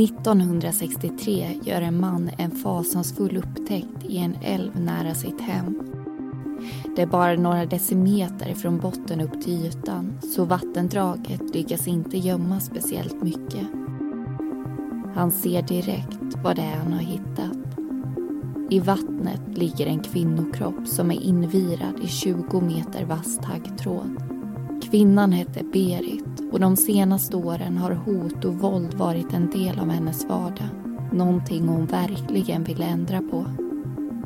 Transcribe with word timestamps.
1963 0.00 1.60
gör 1.62 1.82
en 1.82 2.00
man 2.00 2.30
en 2.38 2.50
fasansfull 2.50 3.36
upptäckt 3.36 4.04
i 4.04 4.18
en 4.18 4.36
älv 4.42 4.80
nära 4.80 5.14
sitt 5.14 5.40
hem. 5.40 5.80
Det 6.96 7.02
är 7.02 7.06
bara 7.06 7.36
några 7.36 7.66
decimeter 7.66 8.54
från 8.54 8.78
botten 8.78 9.20
upp 9.20 9.42
till 9.42 9.66
ytan 9.66 10.18
så 10.34 10.44
vattendraget 10.44 11.54
lyckas 11.54 11.88
inte 11.88 12.18
gömma 12.18 12.60
speciellt 12.60 13.22
mycket. 13.22 13.66
Han 15.14 15.30
ser 15.30 15.62
direkt 15.62 16.36
vad 16.44 16.56
det 16.56 16.62
är 16.62 16.76
han 16.76 16.92
har 16.92 17.00
hittat. 17.00 17.56
I 18.70 18.80
vattnet 18.80 19.58
ligger 19.58 19.86
en 19.86 20.00
kvinnokropp 20.00 20.88
som 20.88 21.10
är 21.10 21.20
invirad 21.20 22.00
i 22.02 22.06
20 22.06 22.60
meter 22.60 23.04
vass 23.04 23.38
taggtråd. 23.38 24.22
Kvinnan 24.90 25.32
hette 25.32 25.64
Berit 25.64 26.35
och 26.52 26.60
de 26.60 26.76
senaste 26.76 27.36
åren 27.36 27.76
har 27.76 27.90
hot 27.90 28.44
och 28.44 28.54
våld 28.54 28.94
varit 28.94 29.32
en 29.32 29.50
del 29.50 29.78
av 29.78 29.90
hennes 29.90 30.24
vardag. 30.24 30.68
Någonting 31.12 31.68
hon 31.68 31.86
verkligen 31.86 32.64
ville 32.64 32.84
ändra 32.84 33.20
på. 33.20 33.46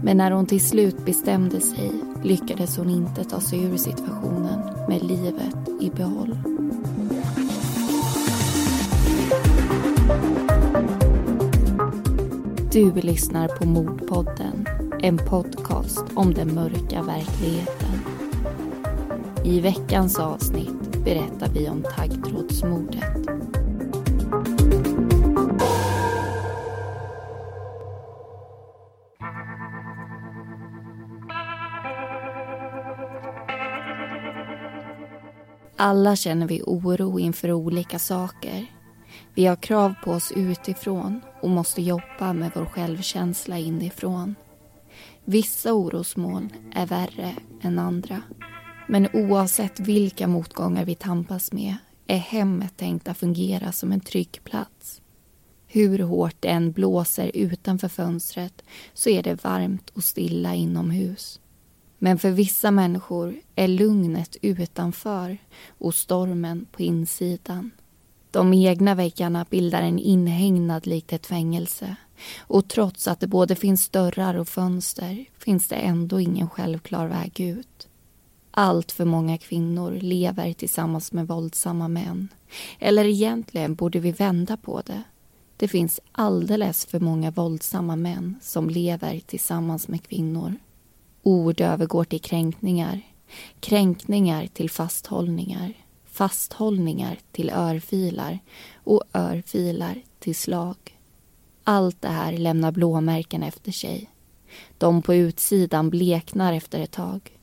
Men 0.03 0.17
när 0.17 0.31
hon 0.31 0.47
till 0.47 0.69
slut 0.69 1.05
bestämde 1.05 1.61
sig 1.61 1.93
lyckades 2.23 2.77
hon 2.77 2.91
inte 2.91 3.25
ta 3.25 3.41
sig 3.41 3.65
ur 3.65 3.77
situationen 3.77 4.61
med 4.89 5.03
livet 5.03 5.57
i 5.81 5.91
behåll. 5.91 6.39
Du 12.73 12.93
lyssnar 12.93 13.49
på 13.49 13.67
Mordpodden, 13.67 14.67
en 15.03 15.19
podcast 15.19 16.05
om 16.15 16.35
den 16.35 16.55
mörka 16.55 17.03
verkligheten. 17.03 18.01
I 19.45 19.61
veckans 19.61 20.19
avsnitt 20.19 20.90
berättar 21.05 21.49
vi 21.49 21.69
om 21.69 21.83
taggtrådsmordet. 21.83 23.05
Alla 35.77 36.17
känner 36.17 36.47
vi 36.47 36.63
oro 36.67 37.19
inför 37.19 37.53
olika 37.53 37.99
saker. 37.99 38.67
Vi 39.35 39.47
har 39.47 39.57
krav 39.57 39.95
på 40.05 40.11
oss 40.11 40.33
utifrån 40.37 41.21
och 41.43 41.51
måste 41.51 41.83
jobba 41.83 42.33
med 42.33 42.51
vår 42.55 42.65
självkänsla 42.65 43.59
inifrån. 43.59 44.35
Vissa 45.25 45.73
orosmoln 45.73 46.53
är 46.75 46.87
värre 46.87 47.35
än 47.63 47.79
andra. 47.79 48.23
Men 48.91 49.09
oavsett 49.13 49.81
vilka 49.81 50.27
motgångar 50.27 50.85
vi 50.85 50.95
tampas 50.95 51.53
med 51.53 51.77
är 52.07 52.17
hemmet 52.17 52.77
tänkt 52.77 53.09
att 53.09 53.19
fungera 53.19 53.73
som 53.73 53.93
en 53.93 54.01
trygg 54.01 54.41
plats. 54.45 55.01
Hur 55.67 55.99
hårt 55.99 56.35
det 56.41 56.49
än 56.49 56.73
blåser 56.73 57.31
utanför 57.35 57.89
fönstret 57.89 58.63
så 58.95 59.11
är 59.11 59.23
det 59.23 59.45
varmt 59.45 59.91
och 59.91 60.05
stilla 60.05 60.55
inomhus. 60.55 61.41
Men 61.99 62.19
för 62.19 62.31
vissa 62.31 62.71
människor 62.71 63.35
är 63.55 63.69
lugnet 63.69 64.37
utanför 64.43 65.39
och 65.69 65.95
stormen 65.95 66.67
på 66.73 66.83
insidan. 66.83 67.71
De 68.31 68.55
egna 68.55 68.95
väggarna 68.95 69.47
bildar 69.51 69.83
en 69.83 69.99
inhägnad 69.99 70.87
likt 70.87 71.13
ett 71.13 71.27
fängelse 71.27 71.97
och 72.39 72.69
trots 72.69 73.09
att 73.09 73.21
det 73.21 73.27
både 73.27 73.57
finns 73.57 73.89
dörrar 73.89 74.35
och 74.35 74.49
fönster 74.49 75.25
finns 75.39 75.69
det 75.69 75.77
ändå 75.77 76.21
ingen 76.21 76.51
självklar 76.51 77.09
väg 77.09 77.41
ut. 77.41 77.80
Allt 78.51 78.93
för 78.93 79.05
många 79.05 79.39
kvinnor 79.39 79.99
lever 80.01 80.53
tillsammans 80.53 81.13
med 81.13 81.27
våldsamma 81.27 81.89
män. 81.89 82.29
Eller 82.79 83.05
egentligen 83.05 83.75
borde 83.75 83.99
vi 83.99 84.13
vända 84.13 84.57
på 84.57 84.83
det. 84.87 85.03
Det 85.57 85.69
finns 85.69 86.01
alldeles 86.13 86.87
för 86.87 87.01
många 87.01 87.31
våldsamma 87.31 87.97
män 87.97 88.37
som 88.43 88.71
lever 88.71 89.21
tillsammans 89.27 89.89
med 89.89 90.03
kvinnor. 90.09 90.57
Ord 91.23 91.61
övergår 91.61 92.05
till 92.05 92.21
kränkningar. 92.21 93.01
Kränkningar 93.61 94.47
till 94.47 94.71
fasthållningar. 94.71 95.73
Fasthållningar 96.07 97.19
till 97.33 97.51
örfilar 97.51 98.39
och 98.75 99.03
örfilar 99.15 100.03
till 100.19 100.37
slag. 100.37 100.77
Allt 101.65 102.03
det 102.03 102.09
här 102.09 102.33
lämnar 102.33 102.73
blåmärken 102.73 103.43
efter 103.43 103.73
sig. 103.73 104.11
De 104.79 105.03
på 105.03 105.15
utsidan 105.15 105.91
bleknar 105.91 106.53
efter 106.53 106.81
ett 106.81 106.91
tag. 106.91 107.40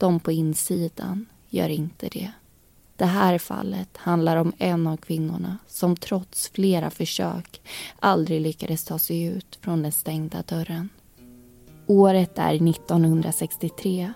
De 0.00 0.20
på 0.20 0.32
insidan 0.32 1.26
gör 1.48 1.68
inte 1.68 2.08
det. 2.08 2.32
Det 2.96 3.04
här 3.04 3.38
fallet 3.38 3.96
handlar 3.96 4.36
om 4.36 4.52
en 4.58 4.86
av 4.86 4.96
kvinnorna 4.96 5.58
som 5.66 5.96
trots 5.96 6.48
flera 6.48 6.90
försök 6.90 7.60
aldrig 7.98 8.40
lyckades 8.40 8.84
ta 8.84 8.98
sig 8.98 9.22
ut 9.22 9.58
från 9.62 9.82
den 9.82 9.92
stängda 9.92 10.42
dörren. 10.48 10.88
Året 11.86 12.38
är 12.38 12.54
1963. 12.68 14.12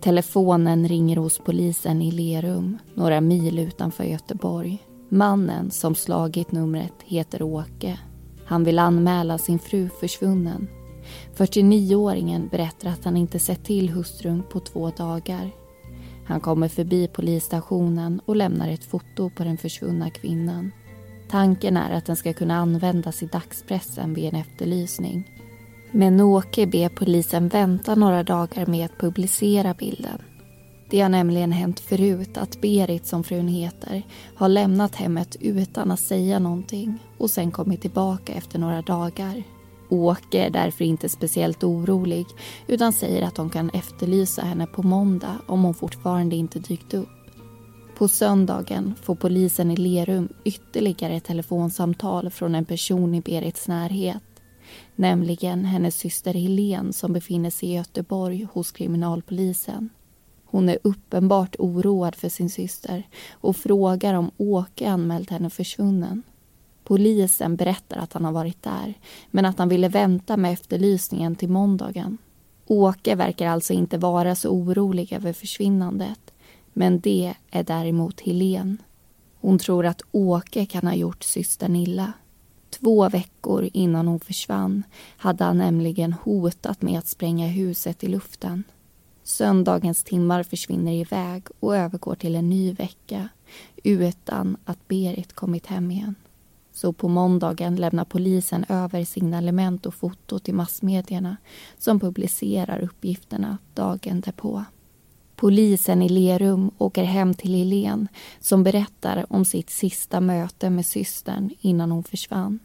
Telefonen 0.00 0.88
ringer 0.88 1.16
hos 1.16 1.38
polisen 1.38 2.02
i 2.02 2.10
Lerum, 2.10 2.78
några 2.94 3.20
mil 3.20 3.58
utanför 3.58 4.04
Göteborg. 4.04 4.78
Mannen 5.08 5.70
som 5.70 5.94
slagit 5.94 6.52
numret 6.52 6.94
heter 7.04 7.42
Åke. 7.42 7.98
Han 8.44 8.64
vill 8.64 8.78
anmäla 8.78 9.38
sin 9.38 9.58
fru 9.58 9.88
försvunnen. 10.00 10.79
49-åringen 11.40 12.48
berättar 12.48 12.90
att 12.90 13.04
han 13.04 13.16
inte 13.16 13.38
sett 13.38 13.64
till 13.64 13.88
hustrun 13.88 14.42
på 14.50 14.60
två 14.60 14.90
dagar. 14.90 15.50
Han 16.26 16.40
kommer 16.40 16.68
förbi 16.68 17.08
polisstationen 17.08 18.20
och 18.26 18.36
lämnar 18.36 18.68
ett 18.68 18.84
foto 18.84 19.30
på 19.30 19.44
den 19.44 19.58
försvunna 19.58 20.10
kvinnan. 20.10 20.72
Tanken 21.30 21.76
är 21.76 21.96
att 21.96 22.06
den 22.06 22.16
ska 22.16 22.32
kunna 22.32 22.56
användas 22.56 23.22
i 23.22 23.26
dagspressen 23.26 24.14
vid 24.14 24.24
en 24.24 24.40
efterlysning. 24.40 25.30
Men 25.90 26.20
Åke 26.20 26.66
ber 26.66 26.88
polisen 26.88 27.48
vänta 27.48 27.94
några 27.94 28.22
dagar 28.22 28.66
med 28.66 28.84
att 28.84 28.98
publicera 28.98 29.74
bilden. 29.74 30.18
Det 30.90 31.00
har 31.00 31.08
nämligen 31.08 31.52
hänt 31.52 31.80
förut 31.80 32.36
att 32.38 32.60
Berit, 32.60 33.06
som 33.06 33.24
frun 33.24 33.48
heter, 33.48 34.02
har 34.34 34.48
lämnat 34.48 34.94
hemmet 34.94 35.36
utan 35.40 35.90
att 35.90 36.00
säga 36.00 36.38
någonting 36.38 36.98
och 37.18 37.30
sen 37.30 37.50
kommit 37.50 37.80
tillbaka 37.80 38.32
efter 38.32 38.58
några 38.58 38.82
dagar. 38.82 39.42
Åke 39.90 40.44
är 40.44 40.50
därför 40.50 40.84
inte 40.84 41.08
speciellt 41.08 41.64
orolig 41.64 42.26
utan 42.66 42.92
säger 42.92 43.22
att 43.22 43.34
de 43.34 43.50
kan 43.50 43.70
efterlysa 43.70 44.42
henne 44.42 44.66
på 44.66 44.82
måndag 44.82 45.38
om 45.46 45.62
hon 45.64 45.74
fortfarande 45.74 46.36
inte 46.36 46.58
dykt 46.58 46.94
upp. 46.94 47.08
På 47.98 48.08
söndagen 48.08 48.94
får 49.02 49.14
polisen 49.14 49.70
i 49.70 49.76
Lerum 49.76 50.28
ytterligare 50.44 51.14
ett 51.14 51.24
telefonsamtal 51.24 52.30
från 52.30 52.54
en 52.54 52.64
person 52.64 53.14
i 53.14 53.20
Berits 53.20 53.68
närhet 53.68 54.22
nämligen 54.96 55.64
hennes 55.64 55.96
syster 55.96 56.34
Helen 56.34 56.92
som 56.92 57.12
befinner 57.12 57.50
sig 57.50 57.68
i 57.68 57.74
Göteborg 57.74 58.46
hos 58.52 58.72
kriminalpolisen. 58.72 59.90
Hon 60.44 60.68
är 60.68 60.78
uppenbart 60.82 61.56
oroad 61.58 62.14
för 62.14 62.28
sin 62.28 62.50
syster 62.50 63.08
och 63.30 63.56
frågar 63.56 64.14
om 64.14 64.30
Åke 64.36 64.90
anmält 64.90 65.30
henne 65.30 65.50
försvunnen. 65.50 66.22
Polisen 66.90 67.56
berättar 67.56 67.96
att 67.96 68.12
han 68.12 68.24
har 68.24 68.32
varit 68.32 68.62
där 68.62 68.94
men 69.30 69.44
att 69.44 69.58
han 69.58 69.68
ville 69.68 69.88
vänta 69.88 70.36
med 70.36 70.52
efterlysningen 70.52 71.36
till 71.36 71.48
måndagen. 71.48 72.18
Åke 72.66 73.14
verkar 73.14 73.48
alltså 73.48 73.72
inte 73.72 73.98
vara 73.98 74.34
så 74.34 74.50
orolig 74.50 75.12
över 75.12 75.32
försvinnandet 75.32 76.32
men 76.72 77.00
det 77.00 77.34
är 77.50 77.62
däremot 77.62 78.20
Helen. 78.20 78.78
Hon 79.40 79.58
tror 79.58 79.86
att 79.86 80.02
Åke 80.12 80.66
kan 80.66 80.86
ha 80.86 80.94
gjort 80.94 81.22
systern 81.22 81.76
illa. 81.76 82.12
Två 82.70 83.08
veckor 83.08 83.68
innan 83.72 84.06
hon 84.06 84.20
försvann 84.20 84.82
hade 85.16 85.44
han 85.44 85.58
nämligen 85.58 86.12
hotat 86.12 86.82
med 86.82 86.98
att 86.98 87.08
spränga 87.08 87.46
huset 87.46 88.04
i 88.04 88.08
luften. 88.08 88.64
Söndagens 89.22 90.04
timmar 90.04 90.42
försvinner 90.42 90.92
iväg 90.92 91.46
och 91.60 91.76
övergår 91.76 92.14
till 92.14 92.34
en 92.36 92.50
ny 92.50 92.72
vecka 92.72 93.28
utan 93.84 94.56
att 94.64 94.88
Berit 94.88 95.32
kommit 95.32 95.66
hem 95.66 95.90
igen. 95.90 96.14
Så 96.80 96.92
på 96.92 97.08
måndagen 97.08 97.76
lämnar 97.76 98.04
polisen 98.04 98.64
över 98.68 99.04
signalement 99.04 99.86
och 99.86 99.94
foto 99.94 100.38
till 100.38 100.54
massmedierna 100.54 101.36
som 101.78 102.00
publicerar 102.00 102.80
uppgifterna 102.80 103.58
dagen 103.74 104.20
därpå. 104.20 104.64
Polisen 105.36 106.02
i 106.02 106.08
Lerum 106.08 106.70
åker 106.78 107.04
hem 107.04 107.34
till 107.34 107.54
Helen 107.54 108.08
som 108.40 108.62
berättar 108.62 109.26
om 109.28 109.44
sitt 109.44 109.70
sista 109.70 110.20
möte 110.20 110.70
med 110.70 110.86
systern 110.86 111.50
innan 111.60 111.90
hon 111.90 112.04
försvann. 112.04 112.58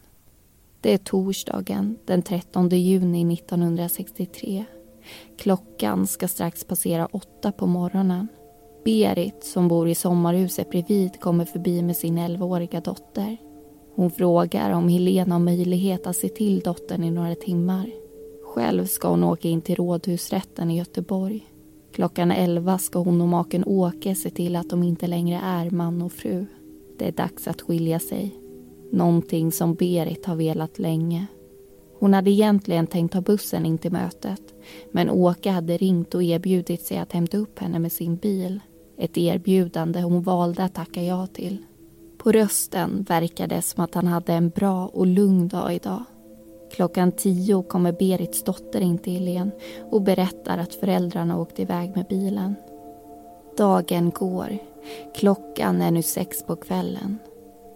Det 0.80 0.92
är 0.92 0.98
torsdagen 0.98 1.96
den 2.04 2.22
13 2.22 2.68
juni 2.68 3.34
1963. 3.34 4.64
Klockan 5.38 6.06
ska 6.06 6.28
strax 6.28 6.64
passera 6.64 7.06
åtta 7.06 7.52
på 7.52 7.66
morgonen. 7.66 8.28
Berit, 8.84 9.44
som 9.44 9.68
bor 9.68 9.88
i 9.88 9.94
sommarhuset 9.94 10.70
bredvid, 10.70 11.20
kommer 11.20 11.44
förbi 11.44 11.82
med 11.82 11.96
sin 11.96 12.18
11-åriga 12.18 12.80
dotter. 12.80 13.36
Hon 13.96 14.10
frågar 14.10 14.70
om 14.70 14.88
Helena 14.88 15.34
har 15.34 15.40
möjlighet 15.40 16.06
att 16.06 16.16
se 16.16 16.28
till 16.28 16.60
dottern 16.60 17.04
i 17.04 17.10
några 17.10 17.34
timmar. 17.34 17.90
Själv 18.44 18.86
ska 18.86 19.08
hon 19.08 19.24
åka 19.24 19.48
in 19.48 19.60
till 19.60 19.74
Rådhusrätten 19.74 20.70
i 20.70 20.78
Göteborg. 20.78 21.46
Klockan 21.92 22.30
11 22.30 22.78
ska 22.78 22.98
hon 22.98 23.20
och 23.20 23.28
maken 23.28 23.64
Åke 23.66 24.14
se 24.14 24.30
till 24.30 24.56
att 24.56 24.70
de 24.70 24.82
inte 24.82 25.06
längre 25.06 25.40
är 25.44 25.70
man 25.70 26.02
och 26.02 26.12
fru. 26.12 26.46
Det 26.98 27.08
är 27.08 27.12
dags 27.12 27.48
att 27.48 27.62
skilja 27.62 27.98
sig. 27.98 28.34
Någonting 28.92 29.52
som 29.52 29.74
Berit 29.74 30.26
har 30.26 30.36
velat 30.36 30.78
länge. 30.78 31.26
Hon 31.98 32.14
hade 32.14 32.30
egentligen 32.30 32.86
tänkt 32.86 33.12
ta 33.12 33.20
bussen 33.20 33.66
in 33.66 33.78
till 33.78 33.92
mötet 33.92 34.42
men 34.90 35.10
Åke 35.10 35.50
hade 35.50 35.76
ringt 35.76 36.14
och 36.14 36.22
erbjudit 36.22 36.82
sig 36.82 36.98
att 36.98 37.12
hämta 37.12 37.36
upp 37.36 37.58
henne 37.58 37.78
med 37.78 37.92
sin 37.92 38.16
bil. 38.16 38.60
Ett 38.98 39.18
erbjudande 39.18 40.00
hon 40.00 40.22
valde 40.22 40.64
att 40.64 40.74
tacka 40.74 41.02
ja 41.02 41.26
till. 41.26 41.58
På 42.26 42.32
rösten 42.32 43.06
verkade 43.08 43.54
det 43.54 43.62
som 43.62 43.84
att 43.84 43.94
han 43.94 44.06
hade 44.06 44.32
en 44.32 44.48
bra 44.48 44.86
och 44.86 45.06
lugn 45.06 45.48
dag 45.48 45.74
idag. 45.74 46.02
Klockan 46.72 47.12
tio 47.12 47.62
kommer 47.62 47.92
Berits 47.92 48.44
dotter 48.44 48.80
in 48.80 48.98
till 48.98 49.12
Helen 49.12 49.50
och 49.90 50.02
berättar 50.02 50.58
att 50.58 50.74
föräldrarna 50.74 51.38
åkte 51.38 51.62
iväg 51.62 51.96
med 51.96 52.06
bilen. 52.08 52.54
Dagen 53.56 54.10
går. 54.10 54.58
Klockan 55.14 55.82
är 55.82 55.90
nu 55.90 56.02
sex 56.02 56.46
på 56.46 56.56
kvällen. 56.56 57.18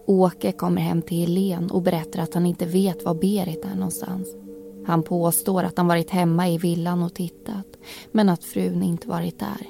Åke 0.05 0.51
kommer 0.51 0.81
hem 0.81 1.01
till 1.01 1.35
Helen 1.37 1.71
och 1.71 1.81
berättar 1.81 2.19
att 2.19 2.33
han 2.33 2.45
inte 2.45 2.65
vet 2.65 3.05
var 3.05 3.13
Berit 3.13 3.65
är 3.65 3.75
någonstans. 3.75 4.27
Han 4.85 5.03
påstår 5.03 5.63
att 5.63 5.77
han 5.77 5.87
varit 5.87 6.09
hemma 6.09 6.49
i 6.49 6.57
villan 6.57 7.03
och 7.03 7.13
tittat 7.13 7.67
men 8.11 8.29
att 8.29 8.43
frun 8.43 8.83
inte 8.83 9.07
varit 9.07 9.39
där. 9.39 9.67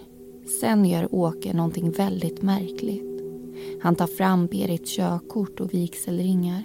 Sen 0.62 0.86
gör 0.86 1.16
Åke 1.16 1.54
någonting 1.54 1.92
väldigt 1.92 2.42
märkligt. 2.42 3.11
Han 3.82 3.96
tar 3.96 4.08
fram 4.08 4.48
Berits 4.48 4.96
körkort 4.96 5.60
och 5.60 5.74
vigselringar. 5.74 6.64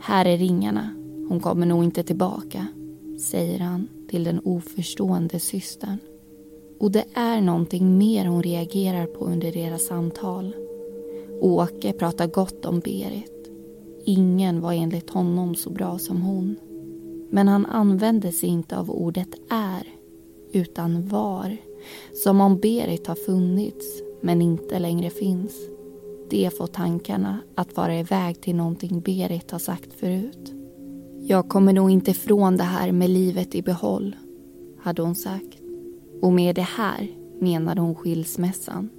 Här 0.00 0.24
är 0.24 0.38
ringarna. 0.38 0.94
Hon 1.28 1.40
kommer 1.40 1.66
nog 1.66 1.84
inte 1.84 2.02
tillbaka, 2.02 2.66
säger 3.18 3.58
han 3.58 3.88
till 4.08 4.24
den 4.24 4.40
oförstående 4.44 5.40
systern. 5.40 5.98
Och 6.80 6.90
det 6.90 7.04
är 7.14 7.40
någonting 7.40 7.98
mer 7.98 8.26
hon 8.26 8.42
reagerar 8.42 9.06
på 9.06 9.24
under 9.24 9.52
deras 9.52 9.86
samtal. 9.86 10.54
Åke 11.40 11.92
pratar 11.92 12.26
gott 12.26 12.64
om 12.64 12.80
Berit. 12.80 13.50
Ingen 14.04 14.60
var 14.60 14.72
enligt 14.72 15.10
honom 15.10 15.54
så 15.54 15.70
bra 15.70 15.98
som 15.98 16.22
hon. 16.22 16.56
Men 17.30 17.48
han 17.48 17.66
använde 17.66 18.32
sig 18.32 18.48
inte 18.48 18.78
av 18.78 18.90
ordet 18.90 19.28
är, 19.50 19.86
utan 20.52 21.08
var. 21.08 21.56
Som 22.14 22.40
om 22.40 22.58
Berit 22.58 23.06
har 23.06 23.14
funnits, 23.14 24.02
men 24.20 24.42
inte 24.42 24.78
längre 24.78 25.10
finns. 25.10 25.68
Det 26.30 26.56
får 26.58 26.66
tankarna 26.66 27.38
att 27.54 27.76
vara 27.76 27.98
iväg 27.98 28.40
till 28.40 28.56
någonting 28.56 29.00
Berit 29.00 29.50
har 29.50 29.58
sagt 29.58 29.92
förut. 29.92 30.54
Jag 31.20 31.48
kommer 31.48 31.72
nog 31.72 31.90
inte 31.90 32.10
ifrån 32.10 32.56
det 32.56 32.64
här 32.64 32.92
med 32.92 33.10
livet 33.10 33.54
i 33.54 33.62
behåll, 33.62 34.16
hade 34.80 35.02
hon 35.02 35.14
sagt. 35.14 35.58
Och 36.22 36.32
med 36.32 36.54
det 36.54 36.62
här 36.76 37.08
menade 37.40 37.80
hon 37.80 37.94
skilsmässan. 37.94 38.90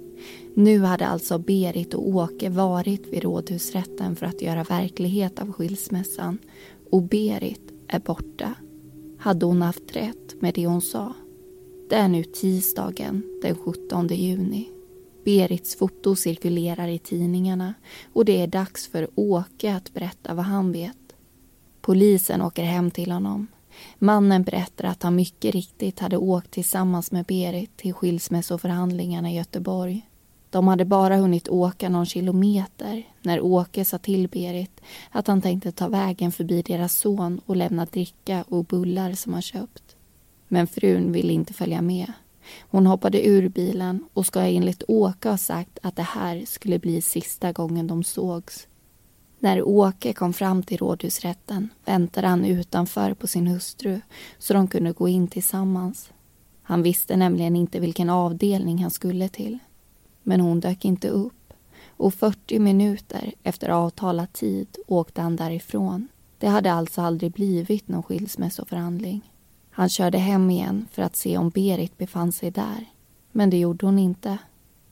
Nu 0.54 0.78
hade 0.78 1.06
alltså 1.06 1.38
Berit 1.38 1.94
och 1.94 2.08
Åke 2.08 2.48
varit 2.50 3.12
vid 3.12 3.22
rådhusrätten 3.22 4.16
för 4.16 4.26
att 4.26 4.42
göra 4.42 4.64
verklighet 4.64 5.40
av 5.40 5.52
skilsmässan 5.52 6.38
och 6.90 7.02
Berit 7.02 7.72
är 7.88 8.00
borta. 8.00 8.54
Hade 9.18 9.46
hon 9.46 9.62
haft 9.62 9.96
rätt 9.96 10.40
med 10.40 10.54
det 10.54 10.66
hon 10.66 10.82
sa? 10.82 11.12
Det 11.88 11.96
är 11.96 12.08
nu 12.08 12.24
tisdagen 12.24 13.22
den 13.42 13.54
17 13.56 14.08
juni. 14.08 14.68
Berits 15.24 15.76
foto 15.76 16.16
cirkulerar 16.16 16.88
i 16.88 16.98
tidningarna 16.98 17.74
och 18.12 18.24
det 18.24 18.42
är 18.42 18.46
dags 18.46 18.88
för 18.88 19.08
Åke 19.14 19.74
att 19.74 19.92
berätta 19.92 20.34
vad 20.34 20.44
han 20.44 20.72
vet. 20.72 20.96
Polisen 21.80 22.42
åker 22.42 22.62
hem 22.62 22.90
till 22.90 23.12
honom. 23.12 23.46
Mannen 23.98 24.42
berättar 24.42 24.84
att 24.84 25.02
han 25.02 25.16
mycket 25.16 25.54
riktigt 25.54 26.00
hade 26.00 26.16
åkt 26.16 26.50
tillsammans 26.50 27.12
med 27.12 27.24
Berit 27.24 27.76
till 27.76 27.94
skilsmässoförhandlingarna 27.94 29.30
i 29.30 29.36
Göteborg. 29.36 30.06
De 30.50 30.68
hade 30.68 30.84
bara 30.84 31.16
hunnit 31.16 31.48
åka 31.48 31.88
någon 31.88 32.06
kilometer 32.06 33.08
när 33.22 33.40
Åke 33.40 33.84
sa 33.84 33.98
till 33.98 34.28
Berit 34.28 34.80
att 35.10 35.26
han 35.26 35.42
tänkte 35.42 35.72
ta 35.72 35.88
vägen 35.88 36.32
förbi 36.32 36.62
deras 36.62 36.96
son 36.96 37.40
och 37.46 37.56
lämna 37.56 37.84
dricka 37.84 38.44
och 38.48 38.64
bullar 38.64 39.12
som 39.12 39.32
han 39.32 39.42
köpt. 39.42 39.96
Men 40.48 40.66
frun 40.66 41.12
ville 41.12 41.32
inte 41.32 41.52
följa 41.52 41.82
med. 41.82 42.12
Hon 42.60 42.86
hoppade 42.86 43.26
ur 43.26 43.48
bilen 43.48 44.04
och 44.14 44.26
ska 44.26 44.40
enligt 44.40 44.82
Åke 44.88 45.28
ha 45.28 45.36
sagt 45.36 45.78
att 45.82 45.96
det 45.96 46.02
här 46.02 46.44
skulle 46.46 46.78
bli 46.78 47.02
sista 47.02 47.52
gången 47.52 47.86
de 47.86 48.04
sågs. 48.04 48.66
När 49.38 49.62
Åke 49.62 50.12
kom 50.12 50.32
fram 50.32 50.62
till 50.62 50.78
rådhusrätten 50.78 51.68
väntade 51.84 52.26
han 52.26 52.44
utanför 52.44 53.14
på 53.14 53.26
sin 53.26 53.46
hustru 53.46 54.00
så 54.38 54.54
de 54.54 54.68
kunde 54.68 54.92
gå 54.92 55.08
in 55.08 55.28
tillsammans. 55.28 56.10
Han 56.62 56.82
visste 56.82 57.16
nämligen 57.16 57.56
inte 57.56 57.80
vilken 57.80 58.10
avdelning 58.10 58.78
han 58.78 58.90
skulle 58.90 59.28
till. 59.28 59.58
Men 60.22 60.40
hon 60.40 60.60
dök 60.60 60.84
inte 60.84 61.08
upp 61.08 61.52
och 61.86 62.14
40 62.14 62.58
minuter 62.58 63.32
efter 63.42 63.68
avtalad 63.68 64.32
tid 64.32 64.78
åkte 64.86 65.20
han 65.20 65.36
därifrån. 65.36 66.08
Det 66.38 66.48
hade 66.48 66.72
alltså 66.72 67.02
aldrig 67.02 67.32
blivit 67.32 67.88
någon 67.88 68.02
skilsmässoförhandling. 68.02 69.30
Han 69.70 69.88
körde 69.88 70.18
hem 70.18 70.50
igen 70.50 70.86
för 70.90 71.02
att 71.02 71.16
se 71.16 71.38
om 71.38 71.50
Berit 71.50 71.98
befann 71.98 72.32
sig 72.32 72.50
där. 72.50 72.84
Men 73.32 73.50
det 73.50 73.58
gjorde 73.58 73.86
hon 73.86 73.98
inte. 73.98 74.38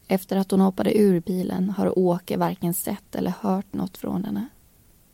Efter 0.09 0.37
att 0.37 0.51
hon 0.51 0.61
hoppade 0.61 0.99
ur 0.99 1.21
bilen 1.21 1.71
har 1.71 1.99
Åke 1.99 2.37
varken 2.37 2.75
sett 2.75 3.15
eller 3.15 3.35
hört 3.41 3.73
något 3.73 3.99
från 3.99 4.25
henne. 4.25 4.49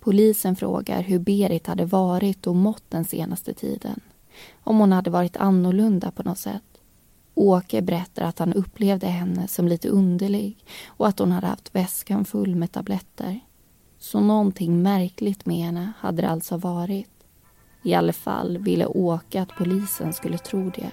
Polisen 0.00 0.56
frågar 0.56 1.02
hur 1.02 1.18
Berit 1.18 1.66
hade 1.66 1.84
varit 1.84 2.46
och 2.46 2.56
mått 2.56 2.84
den 2.88 3.04
senaste 3.04 3.54
tiden. 3.54 4.00
Om 4.64 4.78
hon 4.78 4.92
hade 4.92 5.10
varit 5.10 5.36
annorlunda 5.36 6.10
på 6.10 6.22
något 6.22 6.38
sätt. 6.38 6.62
Åke 7.34 7.82
berättar 7.82 8.22
att 8.22 8.38
han 8.38 8.52
upplevde 8.52 9.06
henne 9.06 9.48
som 9.48 9.68
lite 9.68 9.88
underlig 9.88 10.64
och 10.86 11.08
att 11.08 11.18
hon 11.18 11.32
hade 11.32 11.46
haft 11.46 11.74
väskan 11.74 12.24
full 12.24 12.56
med 12.56 12.72
tabletter. 12.72 13.40
Så 13.98 14.20
någonting 14.20 14.82
märkligt 14.82 15.46
med 15.46 15.56
henne 15.56 15.92
hade 15.98 16.22
det 16.22 16.28
alltså 16.28 16.56
varit. 16.56 17.13
I 17.84 17.94
alla 17.94 18.12
fall 18.12 18.58
ville 18.58 18.86
Åke 18.86 19.42
att 19.42 19.56
polisen 19.58 20.12
skulle 20.12 20.38
tro 20.38 20.70
det. 20.70 20.90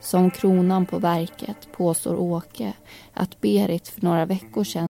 Som 0.00 0.30
kronan 0.30 0.86
på 0.86 0.98
verket 0.98 1.72
påstår 1.72 2.16
Åke 2.16 2.72
att 3.14 3.40
Berit 3.40 3.88
för 3.88 4.02
några 4.02 4.26
veckor 4.26 4.64
sedan 4.64 4.89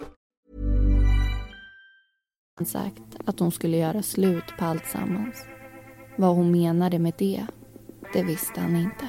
sagt 2.65 3.01
att 3.25 3.39
hon 3.39 3.51
skulle 3.51 3.77
göra 3.77 4.01
slut 4.01 4.43
på 4.59 4.65
allt 4.65 4.85
sammans. 4.85 5.45
Vad 6.15 6.35
hon 6.35 6.51
menade 6.51 6.99
med 6.99 7.13
det, 7.17 7.45
det 8.13 8.23
visste 8.23 8.61
han 8.61 8.75
inte. 8.75 9.05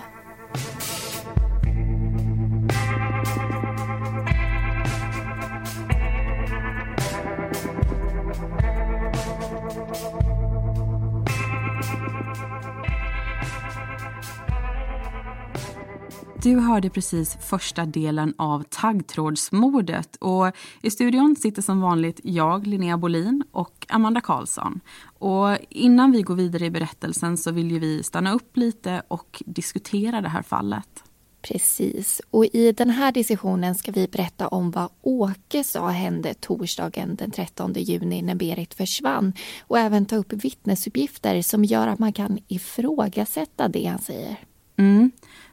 Du 16.42 16.58
hörde 16.58 16.90
precis 16.90 17.36
första 17.40 17.86
delen 17.86 18.34
av 18.38 18.62
taggtrådsmordet 18.62 20.16
och 20.16 20.56
i 20.82 20.90
studion 20.90 21.36
sitter 21.36 21.62
som 21.62 21.80
vanligt 21.80 22.20
jag, 22.24 22.66
Linnea 22.66 22.96
Bolin 22.96 23.44
och 23.50 23.86
Amanda 23.88 24.20
Karlsson. 24.20 24.80
Och 25.04 25.58
innan 25.68 26.12
vi 26.12 26.22
går 26.22 26.34
vidare 26.34 26.66
i 26.66 26.70
berättelsen 26.70 27.36
så 27.36 27.50
vill 27.50 27.80
vi 27.80 28.02
stanna 28.02 28.32
upp 28.32 28.56
lite 28.56 29.02
och 29.08 29.42
diskutera 29.46 30.20
det 30.20 30.28
här 30.28 30.42
fallet. 30.42 31.04
Precis. 31.42 32.20
Och 32.30 32.44
i 32.44 32.72
den 32.72 32.90
här 32.90 33.12
diskussionen 33.12 33.74
ska 33.74 33.92
vi 33.92 34.08
berätta 34.08 34.48
om 34.48 34.70
vad 34.70 34.88
Åke 35.02 35.64
sa 35.64 35.88
hände 35.88 36.34
torsdagen 36.34 37.16
den 37.16 37.30
13 37.30 37.72
juni 37.76 38.22
när 38.22 38.34
Berit 38.34 38.74
försvann 38.74 39.32
och 39.60 39.78
även 39.78 40.06
ta 40.06 40.16
upp 40.16 40.32
vittnesuppgifter 40.32 41.42
som 41.42 41.64
gör 41.64 41.88
att 41.88 41.98
man 41.98 42.12
kan 42.12 42.38
ifrågasätta 42.48 43.68
det 43.68 43.84
han 43.84 43.98
säger. 43.98 44.36
Mm. 44.76 45.10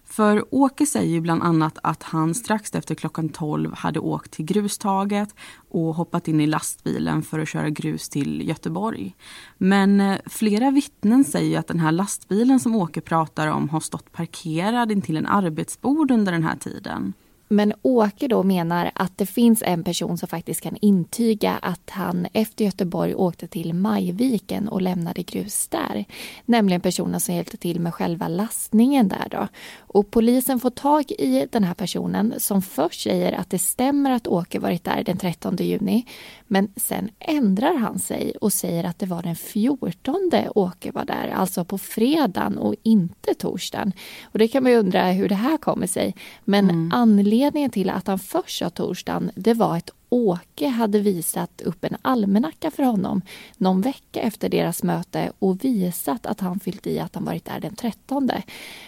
För 0.09 0.45
Åke 0.51 0.85
säger 0.85 1.11
ju 1.11 1.21
bland 1.21 1.43
annat 1.43 1.77
att 1.83 2.03
han 2.03 2.35
strax 2.35 2.75
efter 2.75 2.95
klockan 2.95 3.29
12 3.29 3.73
hade 3.73 3.99
åkt 3.99 4.31
till 4.31 4.45
grustaget 4.45 5.35
och 5.69 5.95
hoppat 5.95 6.27
in 6.27 6.41
i 6.41 6.47
lastbilen 6.47 7.21
för 7.21 7.39
att 7.39 7.49
köra 7.49 7.69
grus 7.69 8.09
till 8.09 8.47
Göteborg. 8.47 9.15
Men 9.57 10.01
eh, 10.01 10.17
flera 10.25 10.71
vittnen 10.71 11.23
säger 11.23 11.59
att 11.59 11.67
den 11.67 11.79
här 11.79 11.91
lastbilen 11.91 12.59
som 12.59 12.75
Åke 12.75 13.01
pratar 13.01 13.47
om 13.47 13.69
har 13.69 13.79
stått 13.79 14.11
parkerad 14.11 14.91
intill 14.91 15.17
en 15.17 15.25
arbetsbord 15.25 16.11
under 16.11 16.31
den 16.31 16.43
här 16.43 16.55
tiden. 16.55 17.13
Men 17.51 17.73
Åke 17.81 18.27
då 18.27 18.43
menar 18.43 18.91
att 18.95 19.17
det 19.17 19.25
finns 19.25 19.63
en 19.65 19.83
person 19.83 20.17
som 20.17 20.27
faktiskt 20.27 20.61
kan 20.61 20.77
intyga 20.81 21.59
att 21.61 21.89
han 21.89 22.27
efter 22.33 22.65
Göteborg 22.65 23.15
åkte 23.15 23.47
till 23.47 23.73
Majviken 23.73 24.67
och 24.67 24.81
lämnade 24.81 25.23
grus 25.23 25.67
där. 25.67 26.05
Nämligen 26.45 26.81
personen 26.81 27.19
som 27.19 27.35
hjälpte 27.35 27.57
till 27.57 27.79
med 27.79 27.93
själva 27.93 28.27
lastningen 28.27 29.07
där 29.07 29.27
då. 29.31 29.47
Och 29.77 30.11
polisen 30.11 30.59
får 30.59 30.69
tag 30.69 31.11
i 31.11 31.47
den 31.51 31.63
här 31.63 31.73
personen 31.73 32.33
som 32.37 32.61
först 32.61 33.01
säger 33.01 33.33
att 33.33 33.49
det 33.49 33.59
stämmer 33.59 34.11
att 34.11 34.27
Åke 34.27 34.59
varit 34.59 34.83
där 34.83 35.03
den 35.03 35.17
13 35.17 35.55
juni. 35.55 36.05
Men 36.47 36.67
sen 36.75 37.09
ändrar 37.19 37.77
han 37.77 37.99
sig 37.99 38.33
och 38.41 38.53
säger 38.53 38.83
att 38.83 38.99
det 38.99 39.05
var 39.05 39.21
den 39.21 39.35
14 39.35 40.31
Åke 40.55 40.91
var 40.91 41.05
där, 41.05 41.33
alltså 41.35 41.65
på 41.65 41.77
fredagen 41.77 42.57
och 42.57 42.75
inte 42.83 43.33
torsdagen. 43.33 43.91
Och 44.23 44.39
det 44.39 44.47
kan 44.47 44.63
man 44.63 44.71
ju 44.71 44.77
undra 44.77 45.11
hur 45.11 45.29
det 45.29 45.35
här 45.35 45.57
kommer 45.57 45.87
sig. 45.87 46.15
Men 46.43 46.69
mm. 46.69 46.91
anledningen 46.93 47.38
Anledningen 47.39 47.69
till 47.69 47.89
att 47.89 48.07
han 48.07 48.19
först 48.19 48.57
sa 48.59 48.69
torsdagen, 48.69 49.31
det 49.35 49.53
var 49.53 49.77
att 49.77 49.89
Åke 50.09 50.67
hade 50.67 50.99
visat 50.99 51.61
upp 51.61 51.83
en 51.83 51.97
almanacka 52.01 52.71
för 52.71 52.83
honom 52.83 53.21
någon 53.57 53.81
vecka 53.81 54.21
efter 54.21 54.49
deras 54.49 54.83
möte 54.83 55.31
och 55.39 55.65
visat 55.65 56.25
att 56.25 56.39
han 56.39 56.59
fyllt 56.59 56.87
i 56.87 56.99
att 56.99 57.15
han 57.15 57.25
varit 57.25 57.45
där 57.45 57.59
den 57.59 57.75
13. 57.75 58.29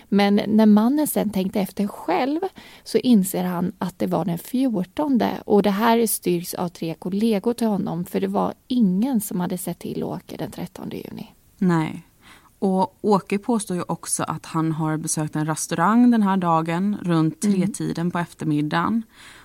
Men 0.09 0.41
när 0.47 0.65
mannen 0.65 1.07
sen 1.07 1.29
tänkte 1.29 1.59
efter 1.59 1.87
själv 1.87 2.39
så 2.83 2.97
inser 2.97 3.43
han 3.43 3.71
att 3.77 3.99
det 3.99 4.07
var 4.07 4.25
den 4.25 4.37
14 4.37 5.21
och 5.45 5.63
det 5.63 5.71
här 5.71 6.07
styrks 6.07 6.53
av 6.53 6.69
tre 6.69 6.93
kollegor 6.93 7.53
till 7.53 7.67
honom 7.67 8.05
för 8.05 8.21
det 8.21 8.27
var 8.27 8.53
ingen 8.67 9.21
som 9.21 9.39
hade 9.39 9.57
sett 9.57 9.79
till 9.79 10.03
Åke 10.03 10.37
den 10.37 10.51
13 10.51 10.89
juni. 10.89 11.31
Nej. 11.57 12.03
Och 12.61 12.97
Åke 13.01 13.37
påstår 13.37 13.77
ju 13.77 13.83
också 13.87 14.23
att 14.23 14.45
han 14.45 14.71
har 14.71 14.97
besökt 14.97 15.35
en 15.35 15.45
restaurang 15.45 16.11
den 16.11 16.23
här 16.23 16.37
dagen 16.37 16.97
runt 17.01 17.43
mm. 17.43 17.55
tretiden 17.55 18.01
mm. 18.01 18.11
på 18.11 18.19
eftermiddagen. 18.19 19.03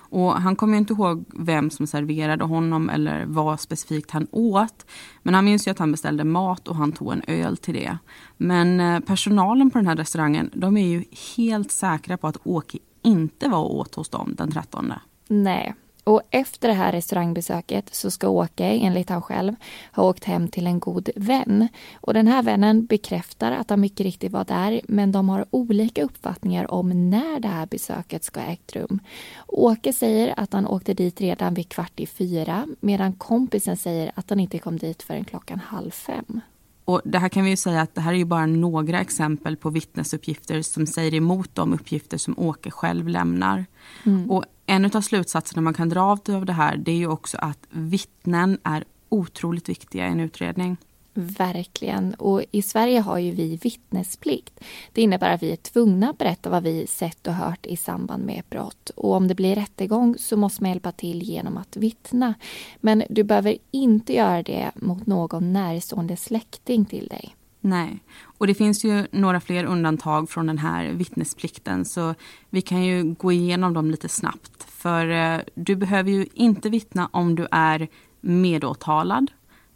Och 0.09 0.33
han 0.33 0.55
kommer 0.55 0.77
inte 0.77 0.93
ihåg 0.93 1.25
vem 1.33 1.69
som 1.69 1.87
serverade 1.87 2.43
honom 2.43 2.89
eller 2.89 3.25
vad 3.25 3.59
specifikt 3.59 4.11
han 4.11 4.27
åt. 4.31 4.85
Men 5.23 5.33
han 5.33 5.45
minns 5.45 5.67
ju 5.67 5.71
att 5.71 5.79
han 5.79 5.91
beställde 5.91 6.23
mat 6.23 6.67
och 6.67 6.75
han 6.75 6.91
tog 6.91 7.13
en 7.13 7.23
öl 7.27 7.57
till 7.57 7.73
det. 7.73 7.97
Men 8.37 8.79
eh, 8.79 8.99
personalen 8.99 9.71
på 9.71 9.77
den 9.77 9.87
här 9.87 9.95
restaurangen 9.95 10.49
de 10.53 10.77
är 10.77 10.87
ju 10.87 11.03
helt 11.37 11.71
säkra 11.71 12.17
på 12.17 12.27
att 12.27 12.37
Åke 12.43 12.77
inte 13.01 13.49
var 13.49 13.59
och 13.59 13.77
åt 13.77 13.95
hos 13.95 14.09
dem 14.09 14.33
den 14.37 14.51
13. 14.51 14.93
Nej, 15.27 15.75
och 16.07 16.21
efter 16.31 16.67
det 16.67 16.73
här 16.73 16.91
restaurangbesöket 16.91 17.95
så 17.95 18.11
ska 18.11 18.29
Åke, 18.29 18.65
enligt 18.65 19.09
han 19.09 19.21
själv, 19.21 19.55
ha 19.91 20.03
åkt 20.03 20.23
hem 20.23 20.47
till 20.47 20.67
en 20.67 20.79
god 20.79 21.09
vän. 21.15 21.67
Och 21.95 22.13
den 22.13 22.27
här 22.27 22.43
vännen 22.43 22.85
bekräftar 22.85 23.51
att 23.51 23.69
han 23.69 23.79
mycket 23.81 23.99
riktigt 23.99 24.31
var 24.31 24.45
där, 24.45 24.81
men 24.87 25.11
de 25.11 25.29
har 25.29 25.45
olika 25.49 26.03
uppfattningar 26.03 26.71
om 26.71 27.09
när 27.09 27.39
det 27.39 27.47
här 27.47 27.65
besöket 27.65 28.23
ska 28.23 28.39
ha 28.39 28.47
ägt 28.47 28.75
rum. 28.75 28.99
Åke 29.47 29.93
säger 29.93 30.33
att 30.37 30.53
han 30.53 30.67
åkte 30.67 30.93
dit 30.93 31.21
redan 31.21 31.53
vid 31.53 31.69
kvart 31.69 31.99
i 31.99 32.05
fyra, 32.05 32.67
medan 32.79 33.13
kompisen 33.13 33.77
säger 33.77 34.11
att 34.15 34.29
han 34.29 34.39
inte 34.39 34.59
kom 34.59 34.77
dit 34.77 35.03
förrän 35.03 35.25
klockan 35.25 35.59
halv 35.59 35.91
fem. 35.91 36.41
Och 36.85 37.01
det 37.03 37.19
här 37.19 37.29
kan 37.29 37.43
vi 37.43 37.49
ju 37.49 37.57
säga 37.57 37.81
att 37.81 37.95
det 37.95 38.01
här 38.01 38.13
är 38.13 38.17
ju 38.17 38.25
bara 38.25 38.45
några 38.45 39.01
exempel 39.01 39.57
på 39.57 39.69
vittnesuppgifter 39.69 40.61
som 40.61 40.87
säger 40.87 41.13
emot 41.13 41.55
de 41.55 41.73
uppgifter 41.73 42.17
som 42.17 42.39
Åke 42.39 42.71
själv 42.71 43.07
lämnar. 43.07 43.65
Mm. 44.05 44.31
Och 44.31 44.45
en 44.67 44.85
av 44.85 45.01
slutsatserna 45.01 45.61
man 45.61 45.73
kan 45.73 45.89
dra 45.89 46.01
av 46.27 46.45
det 46.45 46.53
här 46.53 46.77
det 46.77 46.91
är 46.91 46.95
ju 46.95 47.07
också 47.07 47.37
att 47.37 47.59
vittnen 47.69 48.57
är 48.63 48.83
otroligt 49.09 49.69
viktiga 49.69 50.07
i 50.07 50.11
en 50.11 50.19
utredning. 50.19 50.77
Verkligen. 51.13 52.13
Och 52.13 52.43
i 52.51 52.61
Sverige 52.61 52.99
har 52.99 53.17
ju 53.17 53.31
vi 53.31 53.55
vittnesplikt. 53.55 54.59
Det 54.93 55.01
innebär 55.01 55.33
att 55.33 55.43
vi 55.43 55.51
är 55.51 55.55
tvungna 55.55 56.09
att 56.09 56.17
berätta 56.17 56.49
vad 56.49 56.63
vi 56.63 56.87
sett 56.87 57.27
och 57.27 57.33
hört 57.33 57.65
i 57.65 57.77
samband 57.77 58.25
med 58.25 58.39
ett 58.39 58.49
brott. 58.49 58.89
Och 58.89 59.13
om 59.13 59.27
det 59.27 59.35
blir 59.35 59.55
rättegång 59.55 60.15
så 60.19 60.37
måste 60.37 60.63
man 60.63 60.71
hjälpa 60.71 60.91
till 60.91 61.23
genom 61.23 61.57
att 61.57 61.77
vittna. 61.77 62.33
Men 62.79 63.03
du 63.09 63.23
behöver 63.23 63.57
inte 63.71 64.13
göra 64.13 64.43
det 64.43 64.71
mot 64.75 65.05
någon 65.05 65.53
närstående 65.53 66.17
släkting 66.17 66.85
till 66.85 67.07
dig. 67.07 67.35
Nej, 67.61 68.03
och 68.37 68.47
det 68.47 68.53
finns 68.53 68.85
ju 68.85 69.07
några 69.11 69.39
fler 69.39 69.63
undantag 69.63 70.29
från 70.29 70.47
den 70.47 70.57
här 70.57 70.91
vittnesplikten 70.91 71.85
så 71.85 72.15
vi 72.49 72.61
kan 72.61 72.83
ju 72.83 73.03
gå 73.03 73.31
igenom 73.31 73.73
dem 73.73 73.91
lite 73.91 74.09
snabbt. 74.09 74.63
För 74.63 75.07
eh, 75.07 75.39
du 75.55 75.75
behöver 75.75 76.11
ju 76.11 76.27
inte 76.33 76.69
vittna 76.69 77.09
om 77.13 77.35
du 77.35 77.47
är 77.51 77.87
medåtalad, 78.21 79.31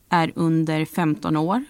är 0.09 0.31
under 0.35 0.85
15 0.85 1.37
år, 1.37 1.63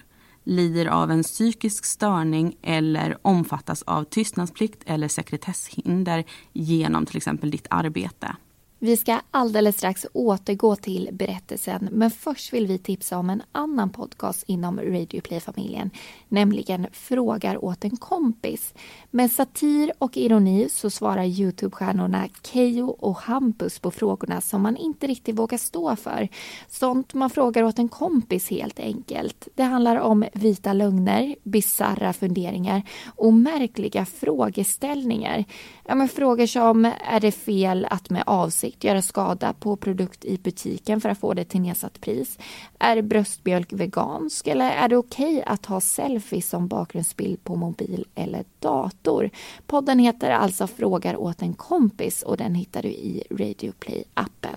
lider 0.44 0.86
av 0.86 1.10
en 1.10 1.22
psykisk 1.22 1.84
störning 1.84 2.56
eller 2.62 3.18
omfattas 3.22 3.82
av 3.82 4.04
tystnadsplikt 4.04 4.82
eller 4.86 5.08
sekretesshinder 5.08 6.24
genom 6.52 7.06
till 7.06 7.16
exempel 7.16 7.50
ditt 7.50 7.66
arbete. 7.70 8.36
Vi 8.84 8.96
ska 8.96 9.20
alldeles 9.30 9.76
strax 9.76 10.06
återgå 10.12 10.76
till 10.76 11.08
berättelsen 11.12 11.88
men 11.92 12.10
först 12.10 12.52
vill 12.52 12.66
vi 12.66 12.78
tipsa 12.78 13.18
om 13.18 13.30
en 13.30 13.42
annan 13.52 13.90
podcast 13.90 14.44
inom 14.46 14.80
Radio 14.80 15.20
Play-familjen, 15.20 15.90
nämligen 16.28 16.86
Frågar 16.92 17.64
åt 17.64 17.84
en 17.84 17.96
kompis. 17.96 18.74
Med 19.10 19.32
satir 19.32 19.92
och 19.98 20.16
ironi 20.16 20.68
så 20.70 20.90
svarar 20.90 21.24
Youtube-stjärnorna 21.24 22.28
Kejo 22.42 22.88
och 22.88 23.16
Hampus 23.16 23.78
på 23.78 23.90
frågorna 23.90 24.40
som 24.40 24.62
man 24.62 24.76
inte 24.76 25.06
riktigt 25.06 25.38
vågar 25.38 25.58
stå 25.58 25.96
för. 25.96 26.28
Sånt 26.68 27.14
man 27.14 27.30
frågar 27.30 27.62
åt 27.62 27.78
en 27.78 27.88
kompis 27.88 28.50
helt 28.50 28.80
enkelt. 28.80 29.48
Det 29.54 29.62
handlar 29.62 29.96
om 29.96 30.24
vita 30.32 30.72
lögner, 30.72 31.36
bizarra 31.42 32.12
funderingar 32.12 32.82
och 33.06 33.32
märkliga 33.32 34.04
frågeställningar. 34.04 35.44
Ja, 35.84 35.94
men 35.94 36.08
frågor 36.08 36.46
som, 36.46 36.84
är 36.84 37.20
det 37.20 37.32
fel 37.32 37.86
att 37.90 38.10
med 38.10 38.22
avsikt 38.26 38.71
göra 38.80 39.02
skada 39.02 39.52
på 39.52 39.76
produkt 39.76 40.24
i 40.24 40.38
butiken 40.38 41.00
för 41.00 41.08
att 41.08 41.18
få 41.18 41.34
det 41.34 41.44
till 41.44 41.60
nedsatt 41.60 42.00
pris? 42.00 42.38
Är 42.78 43.02
bröstmjölk 43.02 43.72
vegansk 43.72 44.46
eller 44.46 44.70
är 44.70 44.88
det 44.88 44.96
okej 44.96 45.36
okay 45.36 45.42
att 45.46 45.66
ha 45.66 45.80
selfies 45.80 46.48
som 46.48 46.68
bakgrundsbild 46.68 47.44
på 47.44 47.56
mobil 47.56 48.06
eller 48.14 48.44
dator? 48.58 49.30
Podden 49.66 49.98
heter 49.98 50.30
alltså 50.30 50.66
Frågar 50.66 51.16
åt 51.16 51.42
en 51.42 51.54
kompis 51.54 52.22
och 52.22 52.36
den 52.36 52.54
hittar 52.54 52.82
du 52.82 52.88
i 52.88 53.22
Radio 53.30 53.72
Play-appen. 53.80 54.56